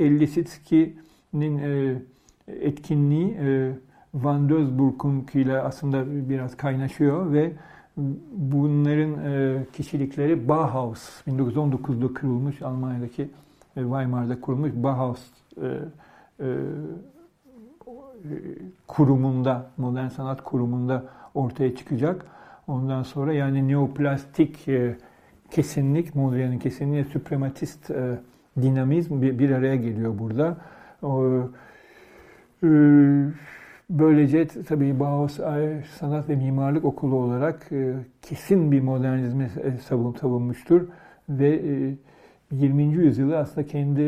[0.00, 2.02] Lisitsky'nin e,
[2.48, 3.72] etkinliği e,
[4.14, 7.52] Van Doesburg'un ile aslında biraz kaynaşıyor ve
[8.32, 13.22] bunların e, kişilikleri Bauhaus 1919'da kurulmuş Almanya'daki
[13.76, 15.20] e, Weimar'da kurulmuş Bauhaus
[15.62, 16.46] e,
[18.86, 21.04] kurumunda, modern sanat kurumunda
[21.34, 22.26] ortaya çıkacak.
[22.66, 24.66] Ondan sonra yani neoplastik
[25.50, 27.90] kesinlik, Mondrian'ın kesinliği, süprematist
[28.62, 30.56] dinamizm bir araya geliyor burada.
[33.90, 35.40] E, böylece tabii Bauhaus
[35.98, 39.50] Sanat ve Mimarlık Okulu olarak e, kesin bir modernizmi
[39.88, 40.88] savun, savunmuştur
[41.28, 41.94] ve e,
[42.52, 42.82] 20.
[42.82, 44.02] yüzyılı aslında kendi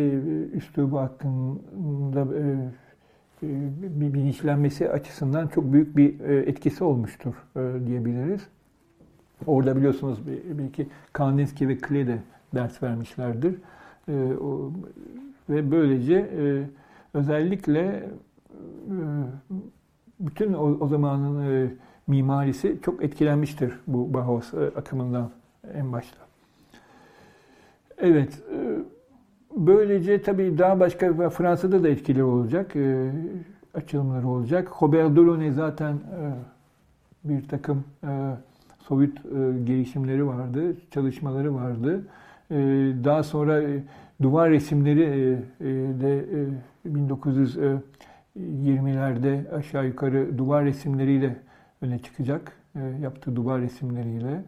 [0.54, 2.42] üslubu hakkında e,
[3.42, 3.48] e,
[4.00, 7.34] bilinçlenmesi açısından çok büyük bir e, etkisi olmuştur
[7.86, 8.48] diyebiliriz.
[9.46, 10.18] Orada biliyorsunuz
[10.58, 12.18] belki Kandinsky ve Klee de
[12.54, 13.54] ders vermişlerdir.
[15.48, 16.30] Ve böylece
[17.14, 18.04] özellikle
[20.20, 21.70] bütün o, zamanın
[22.06, 25.30] mimarisi çok etkilenmiştir bu Bauhaus akımından
[25.74, 26.26] en başta.
[27.98, 28.78] Evet, e,
[29.56, 33.10] böylece tabii daha başka Fransa'da da etkileri olacak, e,
[33.74, 34.82] açılımları olacak.
[34.82, 36.32] Robert Delaunay zaten e,
[37.24, 37.84] bir takım
[38.78, 39.22] soyut
[39.64, 42.04] gelişimleri vardı, çalışmaları vardı.
[43.04, 43.62] Daha sonra
[44.22, 45.38] duvar resimleri
[46.00, 46.24] de
[48.36, 51.36] 1920'lerde aşağı yukarı duvar resimleriyle
[51.82, 52.52] öne çıkacak.
[53.00, 54.44] Yaptığı duvar resimleriyle.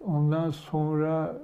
[0.00, 1.36] Ondan sonra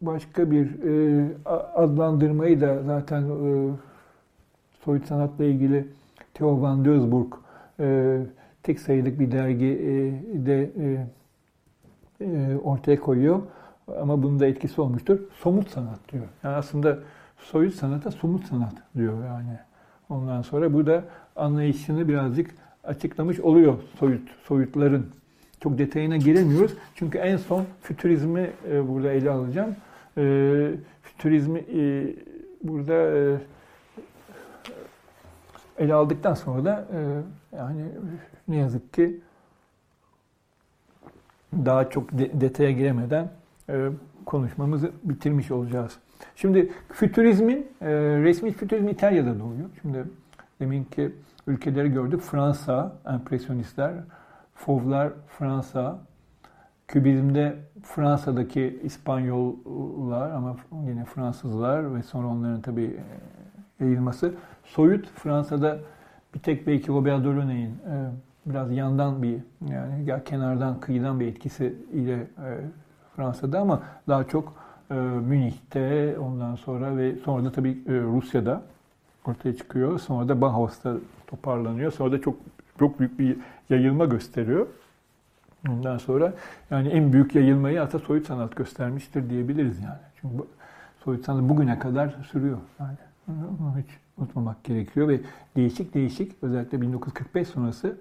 [0.00, 1.28] başka bir e,
[1.74, 3.70] adlandırmayı da zaten e,
[4.84, 5.88] soyut sanatla ilgili
[6.34, 7.32] Theo van Doesburg
[7.80, 8.18] e,
[8.62, 11.06] tek sayılık bir dergi e, e,
[12.20, 13.42] e, ortaya koyuyor.
[14.00, 15.18] Ama bunun da etkisi olmuştur.
[15.40, 16.24] Somut sanat diyor.
[16.44, 16.98] Yani aslında
[17.38, 19.58] soyut sanata somut sanat diyor yani.
[20.08, 21.04] Ondan sonra bu da
[21.36, 22.50] anlayışını birazcık
[22.84, 25.06] açıklamış oluyor soyut soyutların.
[25.60, 26.74] Çok detayına giremiyoruz.
[26.94, 29.76] Çünkü en son fütürizmi e, burada ele alacağım.
[30.18, 30.70] E,
[31.02, 32.14] fütürizmi e,
[32.62, 33.36] burada e,
[35.78, 36.86] ele aldıktan sonra da
[37.56, 37.82] yani
[38.48, 39.20] ne yazık ki
[41.52, 43.28] daha çok de, detaya giremeden
[44.26, 45.98] konuşmamızı bitirmiş olacağız.
[46.36, 47.88] Şimdi fütürizmin, e,
[48.22, 49.70] resmi fütürizm İtalya'da doğuyor.
[49.82, 50.04] Şimdi
[50.60, 51.12] demin ki
[51.46, 52.20] ülkeleri gördük.
[52.20, 53.94] Fransa, empresyonistler,
[54.54, 55.98] Fovlar Fransa,
[56.88, 63.00] Kübizmde Fransa'daki İspanyollar ama yine Fransızlar ve sonra onların tabii
[63.80, 64.34] e, yayılması.
[64.64, 65.78] Soyut Fransa'da
[66.34, 68.10] bir tek belki Robert Delaunay'in e,
[68.46, 69.38] biraz yandan bir
[69.68, 72.60] yani ya kenardan kıyıdan bir etkisi ile e,
[73.18, 74.54] Fransa'da ama daha çok
[75.28, 78.62] Münih'te ondan sonra ve sonra da tabii Rusya'da
[79.24, 79.98] ortaya çıkıyor.
[80.00, 80.94] Sonra da Bauhaus'ta
[81.26, 81.92] toparlanıyor.
[81.92, 82.36] Sonra da çok
[82.78, 83.36] çok büyük bir
[83.70, 84.66] yayılma gösteriyor.
[85.68, 86.32] Ondan sonra
[86.70, 89.98] yani en büyük yayılmayı hatta soyut sanat göstermiştir diyebiliriz yani.
[90.20, 90.34] Çünkü
[91.04, 92.58] soyut sanat bugüne kadar sürüyor.
[92.80, 92.96] Yani
[93.78, 95.20] hiç unutmamak gerekiyor ve
[95.56, 97.96] değişik değişik özellikle 1945 sonrası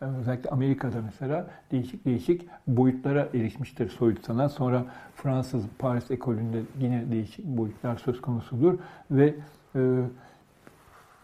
[0.00, 4.52] özellikle Amerika'da mesela değişik değişik boyutlara erişmiştir soyut sanat.
[4.52, 8.78] Sonra Fransız Paris ekolünde yine değişik boyutlar söz konusudur
[9.10, 9.34] ve
[9.76, 9.80] e,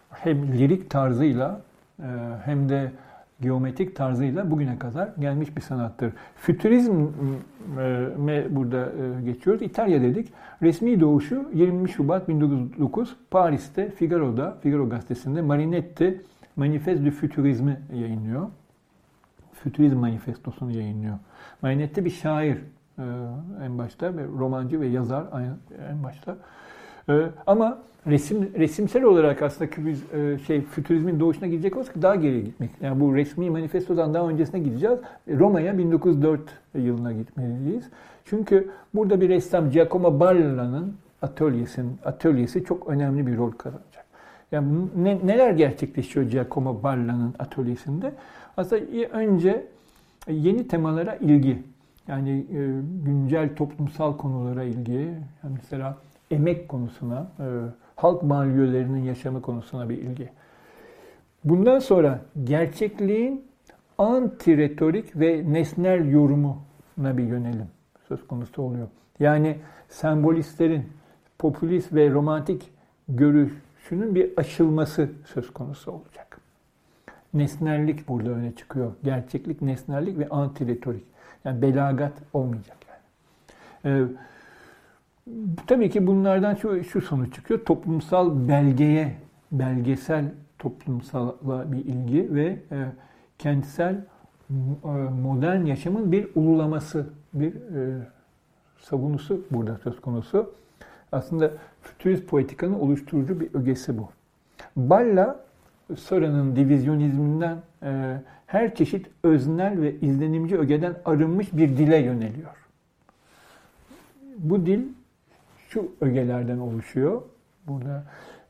[0.09, 1.61] hem lirik tarzıyla
[1.99, 2.05] e,
[2.45, 2.91] hem de
[3.41, 6.13] geometrik tarzıyla bugüne kadar gelmiş bir sanattır.
[6.35, 9.61] Fütürizme burada e, geçiyoruz.
[9.61, 10.33] İtalya dedik.
[10.61, 16.21] Resmi doğuşu 20 Şubat 1909 Paris'te Figaro'da, Figaro gazetesinde Marinetti
[16.55, 18.47] Manifeste du Futurizmi yayınlıyor.
[19.63, 21.17] Fütürizm manifestosunu yayınlıyor.
[21.61, 22.57] Marinetti bir şair
[22.99, 23.03] e,
[23.65, 25.25] en başta ve romancı ve yazar
[25.91, 26.37] en başta.
[27.47, 27.77] Ama
[28.07, 32.69] resim resimsel olarak aslında kübiz e, şey fütürizmin doğuşuna gidecek olsak daha geriye gitmek.
[32.81, 34.99] Yani bu resmi manifestodan daha öncesine gideceğiz.
[35.29, 36.41] Roma'ya 1904
[36.73, 37.89] yılına gitmeliyiz.
[38.25, 43.96] Çünkü burada bir ressam Giacomo Balla'nın atölyesinin atölyesi çok önemli bir rol kazanacak.
[44.51, 48.13] Yani ne, neler gerçekleşiyor Giacomo Balla'nın atölyesinde?
[48.57, 49.67] Aslında önce
[50.27, 51.63] yeni temalara ilgi.
[52.07, 54.93] Yani e, güncel toplumsal konulara ilgi.
[55.43, 55.97] Yani mesela
[56.31, 57.45] emek konusuna, e,
[57.95, 60.29] halk banliyölerinin yaşamı konusuna bir ilgi.
[61.43, 63.45] Bundan sonra gerçekliğin
[63.97, 67.67] anti-retorik ve nesnel yorumuna bir yönelim
[68.07, 68.87] söz konusu oluyor.
[69.19, 69.57] Yani
[69.89, 70.85] sembolistlerin
[71.39, 72.71] popülist ve romantik
[73.89, 76.39] görüşünün bir aşılması söz konusu olacak.
[77.33, 78.91] Nesnellik burada öne çıkıyor.
[79.03, 81.03] Gerçeklik, nesnellik ve anti-retorik.
[81.45, 83.95] Yani belagat olmayacak yani.
[83.95, 84.07] Ee,
[85.67, 87.65] Tabii ki bunlardan şu, şu sonuç çıkıyor.
[87.65, 89.15] Toplumsal belgeye,
[89.51, 90.25] belgesel
[90.59, 92.85] toplumsala bir ilgi ve e,
[93.39, 93.95] kentsel
[94.53, 94.87] e,
[95.21, 98.07] modern yaşamın bir ululaması, bir e,
[98.77, 100.53] savunusu burada söz konusu.
[101.11, 101.51] Aslında
[101.81, 104.09] fütürist poetikanın oluşturucu bir ögesi bu.
[104.75, 105.39] Balla,
[105.97, 112.55] Sara'nın divizyonizminden e, her çeşit öznel ve izlenimci ögeden arınmış bir dile yöneliyor.
[114.37, 114.81] Bu dil
[115.69, 117.21] şu ögelerden oluşuyor.
[117.67, 118.03] Burada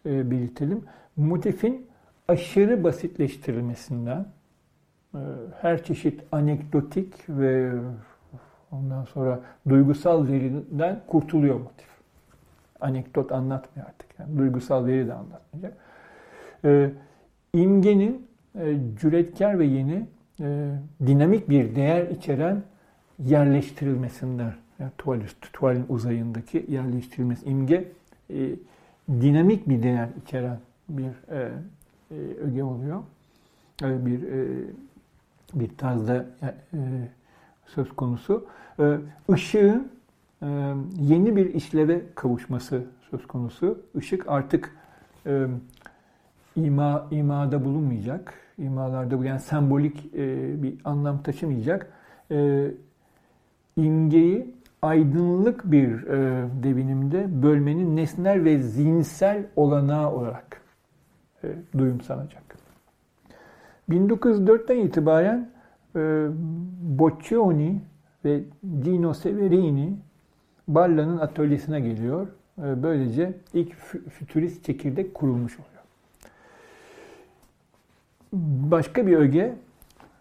[0.06, 0.84] e, belirtelim.
[1.18, 1.88] Motifin
[2.28, 4.26] aşırı basitleştirilmesinden,
[5.16, 5.20] e,
[5.62, 7.72] her çeşit anekdotik ve
[8.72, 9.40] ondan sonra
[9.70, 11.97] duygusal veriden kurtuluyor motif.
[12.82, 14.20] Anekdot anlatmıyor artık.
[14.20, 15.78] Yani duygusal veri de anlatmayacak.
[16.66, 16.92] E,
[17.54, 18.28] imgenin
[18.60, 20.08] e, cüretkar ve yeni
[20.40, 20.72] e,
[21.06, 22.64] dinamik bir değer içeren
[23.20, 25.20] yerleştirilmesinden yani tuval
[25.54, 27.88] tuvalin uzayındaki yerleştirilmesi imge
[28.30, 28.50] e,
[29.10, 30.60] dinamik bir değer içeren
[30.90, 31.52] bir e,
[32.12, 33.04] e, öge oluyor.
[33.84, 34.64] E, bir e,
[35.54, 36.80] bir tarzda e,
[37.66, 38.46] söz konusu.
[38.80, 38.98] E,
[39.32, 39.97] ışığın e,
[41.00, 43.82] yeni bir işleve kavuşması söz konusu.
[43.96, 44.76] Işık artık
[46.56, 48.34] ima, imada bulunmayacak.
[48.58, 50.14] İmalarda yani sembolik
[50.64, 51.94] bir anlam taşımayacak.
[53.76, 56.06] İmgeyi aydınlık bir
[56.64, 60.62] devinimde bölmenin nesnel ve zihinsel olanağı olarak
[61.78, 62.44] duyumsanacak.
[63.90, 65.50] 1904'ten itibaren
[66.82, 67.82] Boccioni
[68.26, 69.98] ve Dino Severini
[70.68, 72.28] Balla'nın atölyesine geliyor.
[72.58, 73.76] E, böylece ilk
[74.10, 75.84] fütürist çekirdek kurulmuş oluyor.
[78.72, 79.56] Başka bir öge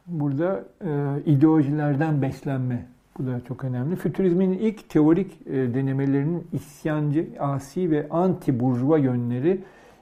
[0.07, 2.87] burada e, ideolojilerden beslenme.
[3.19, 3.97] Bu da çok önemli.
[3.97, 9.61] Fütürizmin ilk teorik e, denemelerinin isyancı, asi ve anti-burjuva yönleri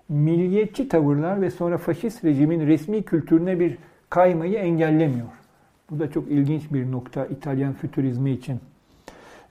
[0.09, 3.79] milliyetçi tavırlar ve sonra faşist rejimin resmi kültürüne bir
[4.11, 5.27] kaymayı engellemiyor.
[5.91, 8.61] Bu da çok ilginç bir nokta İtalyan fütürizmi için.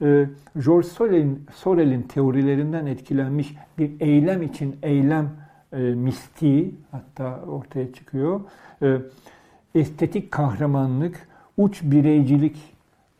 [0.04, 0.26] Ee,
[0.66, 5.30] George Sorel'in, Sorel'in teorilerinden etkilenmiş bir eylem için eylem
[5.74, 8.42] e, mistiği hatta ortaya çıkıyor.
[8.82, 8.98] E,
[9.76, 11.28] estetik kahramanlık,
[11.58, 12.58] uç bireycilik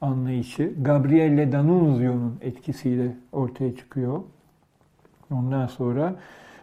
[0.02, 4.22] anlayışı Gabriele D'Annunzio'nun etkisiyle ortaya çıkıyor.
[5.32, 6.16] Ondan sonra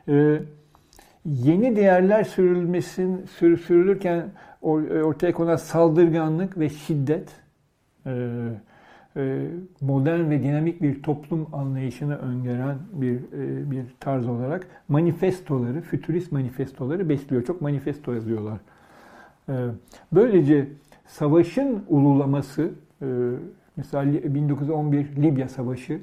[0.08, 0.40] e,
[1.24, 4.30] yeni değerler sürülmesin sür, sürülürken
[4.62, 7.28] ortaya konan saldırganlık ve şiddet
[8.06, 8.69] e, e,
[9.80, 17.08] modern ve dinamik bir toplum anlayışını öngören bir e, bir tarz olarak manifestoları, fütürist manifestoları
[17.08, 17.44] besliyor.
[17.44, 18.58] Çok manifesto yazıyorlar.
[19.48, 19.54] E,
[20.12, 20.68] böylece
[21.06, 22.70] savaşın ululaması,
[23.76, 26.00] mesela 1911 Libya Savaşı,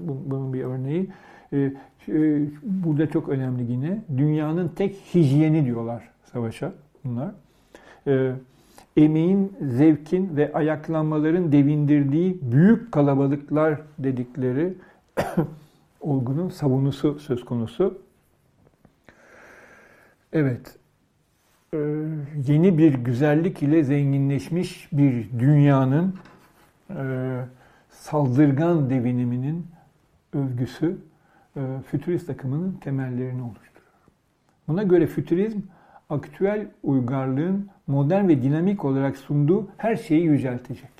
[0.00, 1.10] bunun bir örneği.
[2.62, 4.02] Burada çok önemli yine.
[4.16, 6.72] Dünyanın tek hijyeni diyorlar savaşa
[7.04, 7.34] bunlar
[8.98, 14.74] emeğin, zevkin ve ayaklanmaların devindirdiği büyük kalabalıklar dedikleri
[16.00, 17.98] olgunun savunusu söz konusu.
[20.32, 20.78] Evet,
[21.74, 21.78] ee,
[22.46, 26.14] yeni bir güzellik ile zenginleşmiş bir dünyanın
[26.90, 26.94] e,
[27.90, 29.66] saldırgan deviniminin
[30.32, 30.96] övgüsü
[31.56, 31.60] e,
[31.90, 33.92] fütürist akımının temellerini oluşturuyor.
[34.68, 35.60] Buna göre fütürizm
[36.10, 40.90] aktüel uygarlığın modern ve dinamik olarak sunduğu her şeyi yüceltecek.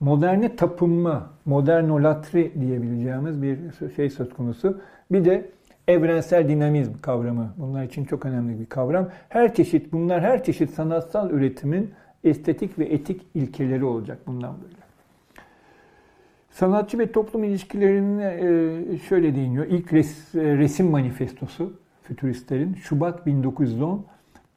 [0.00, 3.58] Moderne tapınma, modernolatri diyebileceğimiz bir
[3.96, 4.80] şey söz konusu.
[5.10, 5.50] Bir de
[5.88, 7.54] evrensel dinamizm kavramı.
[7.56, 9.08] Bunlar için çok önemli bir kavram.
[9.28, 11.90] Her çeşit, bunlar her çeşit sanatsal üretimin
[12.24, 14.76] estetik ve etik ilkeleri olacak bundan böyle.
[16.50, 19.66] Sanatçı ve toplum ilişkilerine e, şöyle değiniyor.
[19.66, 19.98] İlk e,
[20.34, 21.72] resim manifestosu
[22.02, 24.04] fütüristlerin Şubat 1910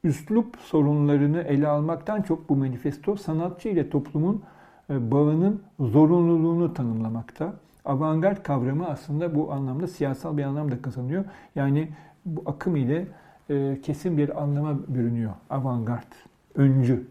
[0.04, 4.42] üslup sorunlarını ele almaktan çok bu manifesto sanatçı ile toplumun
[4.90, 7.54] e, bağının zorunluluğunu tanımlamakta.
[7.84, 11.24] Avantgard kavramı aslında bu anlamda siyasal bir anlam da kazanıyor.
[11.54, 11.88] Yani
[12.24, 13.06] bu akım ile
[13.50, 15.32] e, kesin bir anlama bürünüyor.
[15.50, 16.12] Avantgard,
[16.54, 17.06] öncü,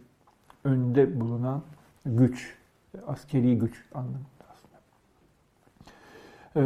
[0.63, 1.61] önde bulunan
[2.05, 2.55] güç,
[3.07, 4.79] askeri güç anlamında aslında.
[6.55, 6.61] E,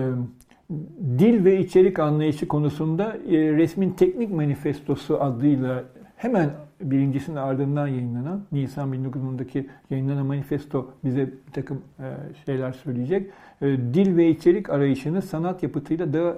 [1.19, 5.83] dil ve içerik anlayışı konusunda resmin teknik manifestosu adıyla
[6.15, 6.49] hemen
[6.81, 12.03] birincisinin ardından yayınlanan Nisan 1910'daki yayınlanan manifesto bize bir takım e,
[12.45, 13.31] şeyler söyleyecek.
[13.61, 16.35] E, dil ve içerik arayışını sanat yapıtıyla daha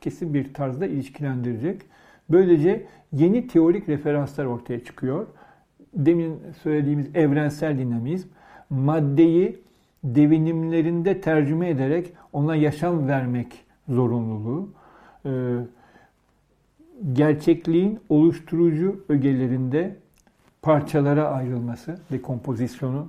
[0.00, 1.82] kesin bir tarzda ilişkilendirecek.
[2.30, 5.26] Böylece yeni teorik referanslar ortaya çıkıyor.
[5.94, 8.28] Demin söylediğimiz evrensel dinamizm,
[8.70, 9.60] maddeyi
[10.04, 14.68] devinimlerinde tercüme ederek ona yaşam vermek zorunluluğu,
[15.26, 15.30] e,
[17.12, 19.96] gerçekliğin oluşturucu ögelerinde
[20.62, 23.08] parçalara ayrılması, dekompozisyonu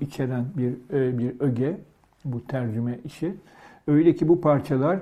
[0.00, 1.76] içeren bir e, bir öge
[2.24, 3.34] bu tercüme işi.
[3.86, 4.98] Öyle ki bu parçalar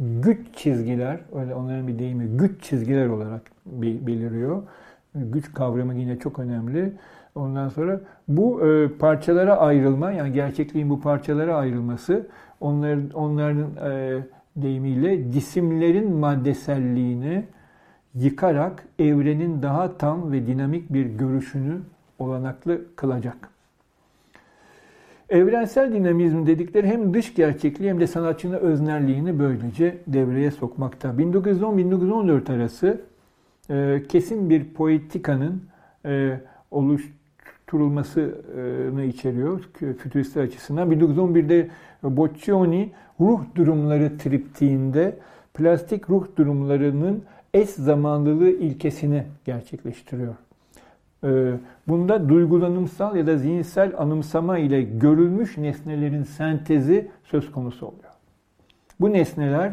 [0.00, 4.62] güç çizgiler, öyle onların bir deyimi güç çizgiler olarak beliriyor.
[5.14, 6.92] Güç kavramı yine çok önemli.
[7.34, 12.26] Ondan sonra bu e, parçalara ayrılma, yani gerçekliğin bu parçalara ayrılması,
[12.60, 14.18] onların onların e,
[14.56, 17.44] deyimiyle cisimlerin maddeselliğini
[18.16, 21.80] yıkarak evrenin daha tam ve dinamik bir görüşünü
[22.18, 23.48] olanaklı kılacak.
[25.28, 31.08] Evrensel dinamizm dedikleri hem dış gerçekliği hem de sanatçının öznerliğini böylece devreye sokmakta.
[31.08, 33.00] 1910-1914 arası
[33.70, 35.62] e, kesin bir poetikanın
[36.04, 36.40] e,
[36.70, 39.60] oluşturulmasını içeriyor
[39.98, 40.92] fütüristler açısından.
[40.92, 41.68] 1911'de
[42.02, 45.16] Boccioni ruh durumları triptiğinde
[45.54, 47.22] plastik ruh durumlarının
[47.56, 50.34] eş zamanlılığı ilkesini gerçekleştiriyor.
[51.24, 51.52] Ee,
[51.88, 58.12] bunda duygulanımsal ya da zihinsel anımsama ile görülmüş nesnelerin sentezi söz konusu oluyor.
[59.00, 59.72] Bu nesneler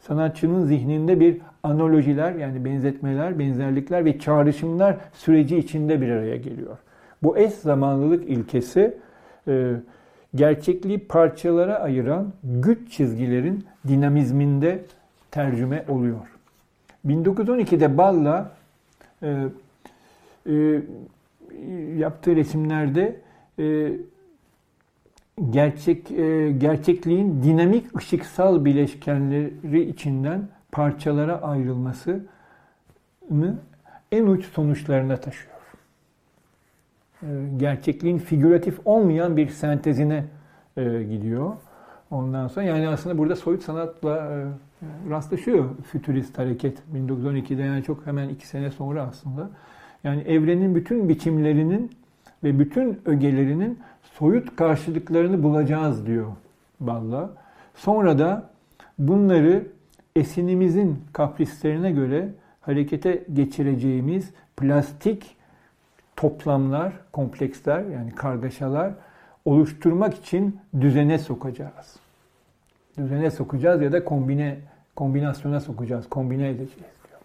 [0.00, 6.78] sanatçının zihninde bir analojiler yani benzetmeler, benzerlikler ve çağrışımlar süreci içinde bir araya geliyor.
[7.22, 8.98] Bu eş zamanlılık ilkesi
[9.48, 9.72] e,
[10.34, 14.84] gerçekliği parçalara ayıran güç çizgilerin dinamizminde
[15.30, 16.31] tercüme oluyor.
[17.06, 18.52] 1912'de Balla
[19.22, 19.48] e,
[20.46, 20.82] e,
[21.96, 23.20] yaptığı resimlerde
[23.58, 23.92] e,
[25.50, 32.22] gerçek e, gerçekliğin dinamik ışıksal bileşkenleri içinden parçalara ayrılmasını
[34.12, 35.52] en uç sonuçlarına taşıyor.
[37.22, 37.26] E,
[37.56, 40.24] gerçekliğin figüratif olmayan bir sentezine
[40.76, 41.52] e, gidiyor.
[42.10, 44.46] Ondan sonra yani aslında burada soyut sanatla e,
[45.10, 49.50] rastlaşıyor fütürist hareket 1912'de yani çok hemen iki sene sonra aslında.
[50.04, 51.90] Yani evrenin bütün biçimlerinin
[52.44, 56.26] ve bütün ögelerinin soyut karşılıklarını bulacağız diyor
[56.80, 57.30] Balla.
[57.74, 58.50] Sonra da
[58.98, 59.66] bunları
[60.16, 62.28] esinimizin kaprislerine göre
[62.60, 65.36] harekete geçireceğimiz plastik
[66.16, 68.92] toplamlar, kompleksler yani kargaşalar
[69.44, 71.96] oluşturmak için düzene sokacağız.
[72.98, 74.58] Düzene sokacağız ya da kombine
[74.96, 76.72] kombinasyona sokacağız, kombine edeceğiz
[77.08, 77.20] diyor.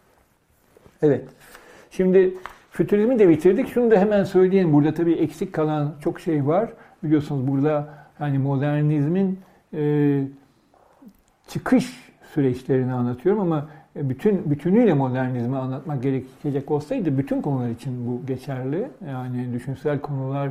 [1.01, 1.25] Evet.
[1.91, 2.33] Şimdi
[2.71, 3.67] fütürizmi de bitirdik.
[3.67, 4.73] Şunu da hemen söyleyeyim.
[4.73, 6.69] Burada tabii eksik kalan çok şey var.
[7.03, 9.39] Biliyorsunuz burada hani modernizmin
[9.73, 10.23] e,
[11.47, 18.87] çıkış süreçlerini anlatıyorum ama bütün bütünüyle modernizmi anlatmak gerekecek olsaydı bütün konular için bu geçerli.
[19.07, 20.47] Yani düşünsel konular,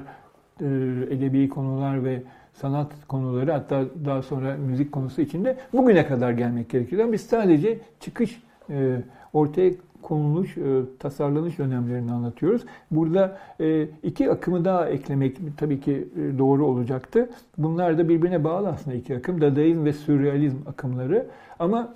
[0.60, 0.64] e,
[1.10, 2.22] edebi konular ve
[2.60, 7.12] sanat konuları hatta daha sonra müzik konusu içinde bugüne kadar gelmek gerekiyor.
[7.12, 9.02] Biz sadece çıkış e,
[9.32, 9.70] ortaya
[10.02, 10.62] konuluş, e,
[10.98, 12.62] tasarlanış dönemlerini anlatıyoruz.
[12.90, 17.30] Burada e, iki akımı daha eklemek tabii ki e, doğru olacaktı.
[17.58, 19.40] Bunlar da birbirine bağlı aslında iki akım.
[19.40, 21.26] Dadaizm ve sürrealizm akımları.
[21.58, 21.94] Ama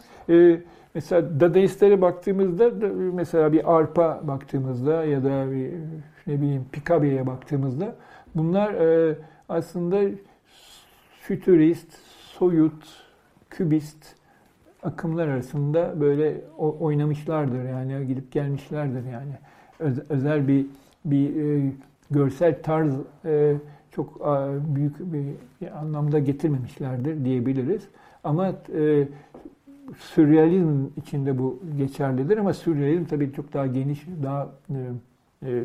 [0.94, 2.70] mesela Dadaistlere baktığımızda
[3.12, 5.70] mesela bir Arp'a baktığımızda ya da bir
[6.26, 7.94] ne bileyim Picabio'ya baktığımızda
[8.34, 8.74] bunlar
[9.48, 10.00] aslında
[11.30, 11.92] fütürist,
[12.38, 12.84] soyut,
[13.50, 14.14] kübist,
[14.82, 19.32] akımlar arasında böyle oynamışlardır yani gidip gelmişlerdir yani
[20.08, 20.66] özel bir
[21.04, 21.72] bir e,
[22.10, 22.94] görsel tarz
[23.24, 23.56] e,
[23.90, 24.20] çok
[24.74, 25.24] büyük bir,
[25.60, 27.88] bir anlamda getirmemişlerdir diyebiliriz.
[28.24, 29.08] Ama e,
[29.98, 34.78] sürrealizm içinde bu geçerlidir ama sürrealizm tabii çok daha geniş, daha e,
[35.46, 35.64] e,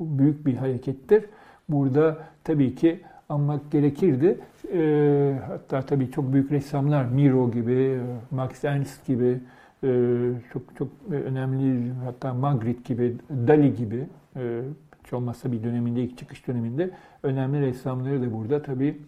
[0.00, 1.24] büyük bir harekettir.
[1.68, 4.38] Burada tabii ki anmak gerekirdi.
[4.72, 8.00] E, hatta tabii çok büyük ressamlar, Miro gibi,
[8.30, 9.38] Max Ernst gibi,
[9.84, 14.60] e, çok çok önemli hatta Magritte gibi, Dali gibi, e,
[15.04, 16.90] hiç olmazsa bir döneminde, ilk çıkış döneminde
[17.22, 18.98] önemli ressamları da burada tabii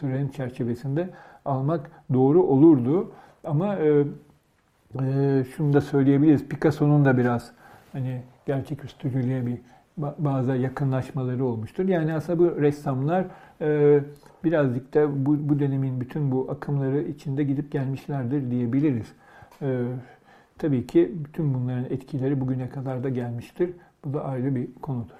[0.00, 1.10] sürenin çerçevesinde
[1.44, 3.12] almak doğru olurdu.
[3.44, 4.04] Ama e,
[5.00, 7.52] e, şunu da söyleyebiliriz, Picasso'nun da biraz
[7.92, 9.58] hani gerçeküstücülüğe bir
[9.96, 11.88] bazı yakınlaşmaları olmuştur.
[11.88, 13.26] Yani aslında bu ressamlar
[13.60, 14.00] e,
[14.44, 19.12] birazcık da bu, bu dönemin bütün bu akımları içinde gidip gelmişlerdir diyebiliriz.
[19.62, 19.82] E,
[20.58, 23.70] tabii ki bütün bunların etkileri bugüne kadar da gelmiştir.
[24.04, 25.19] Bu da ayrı bir konudur.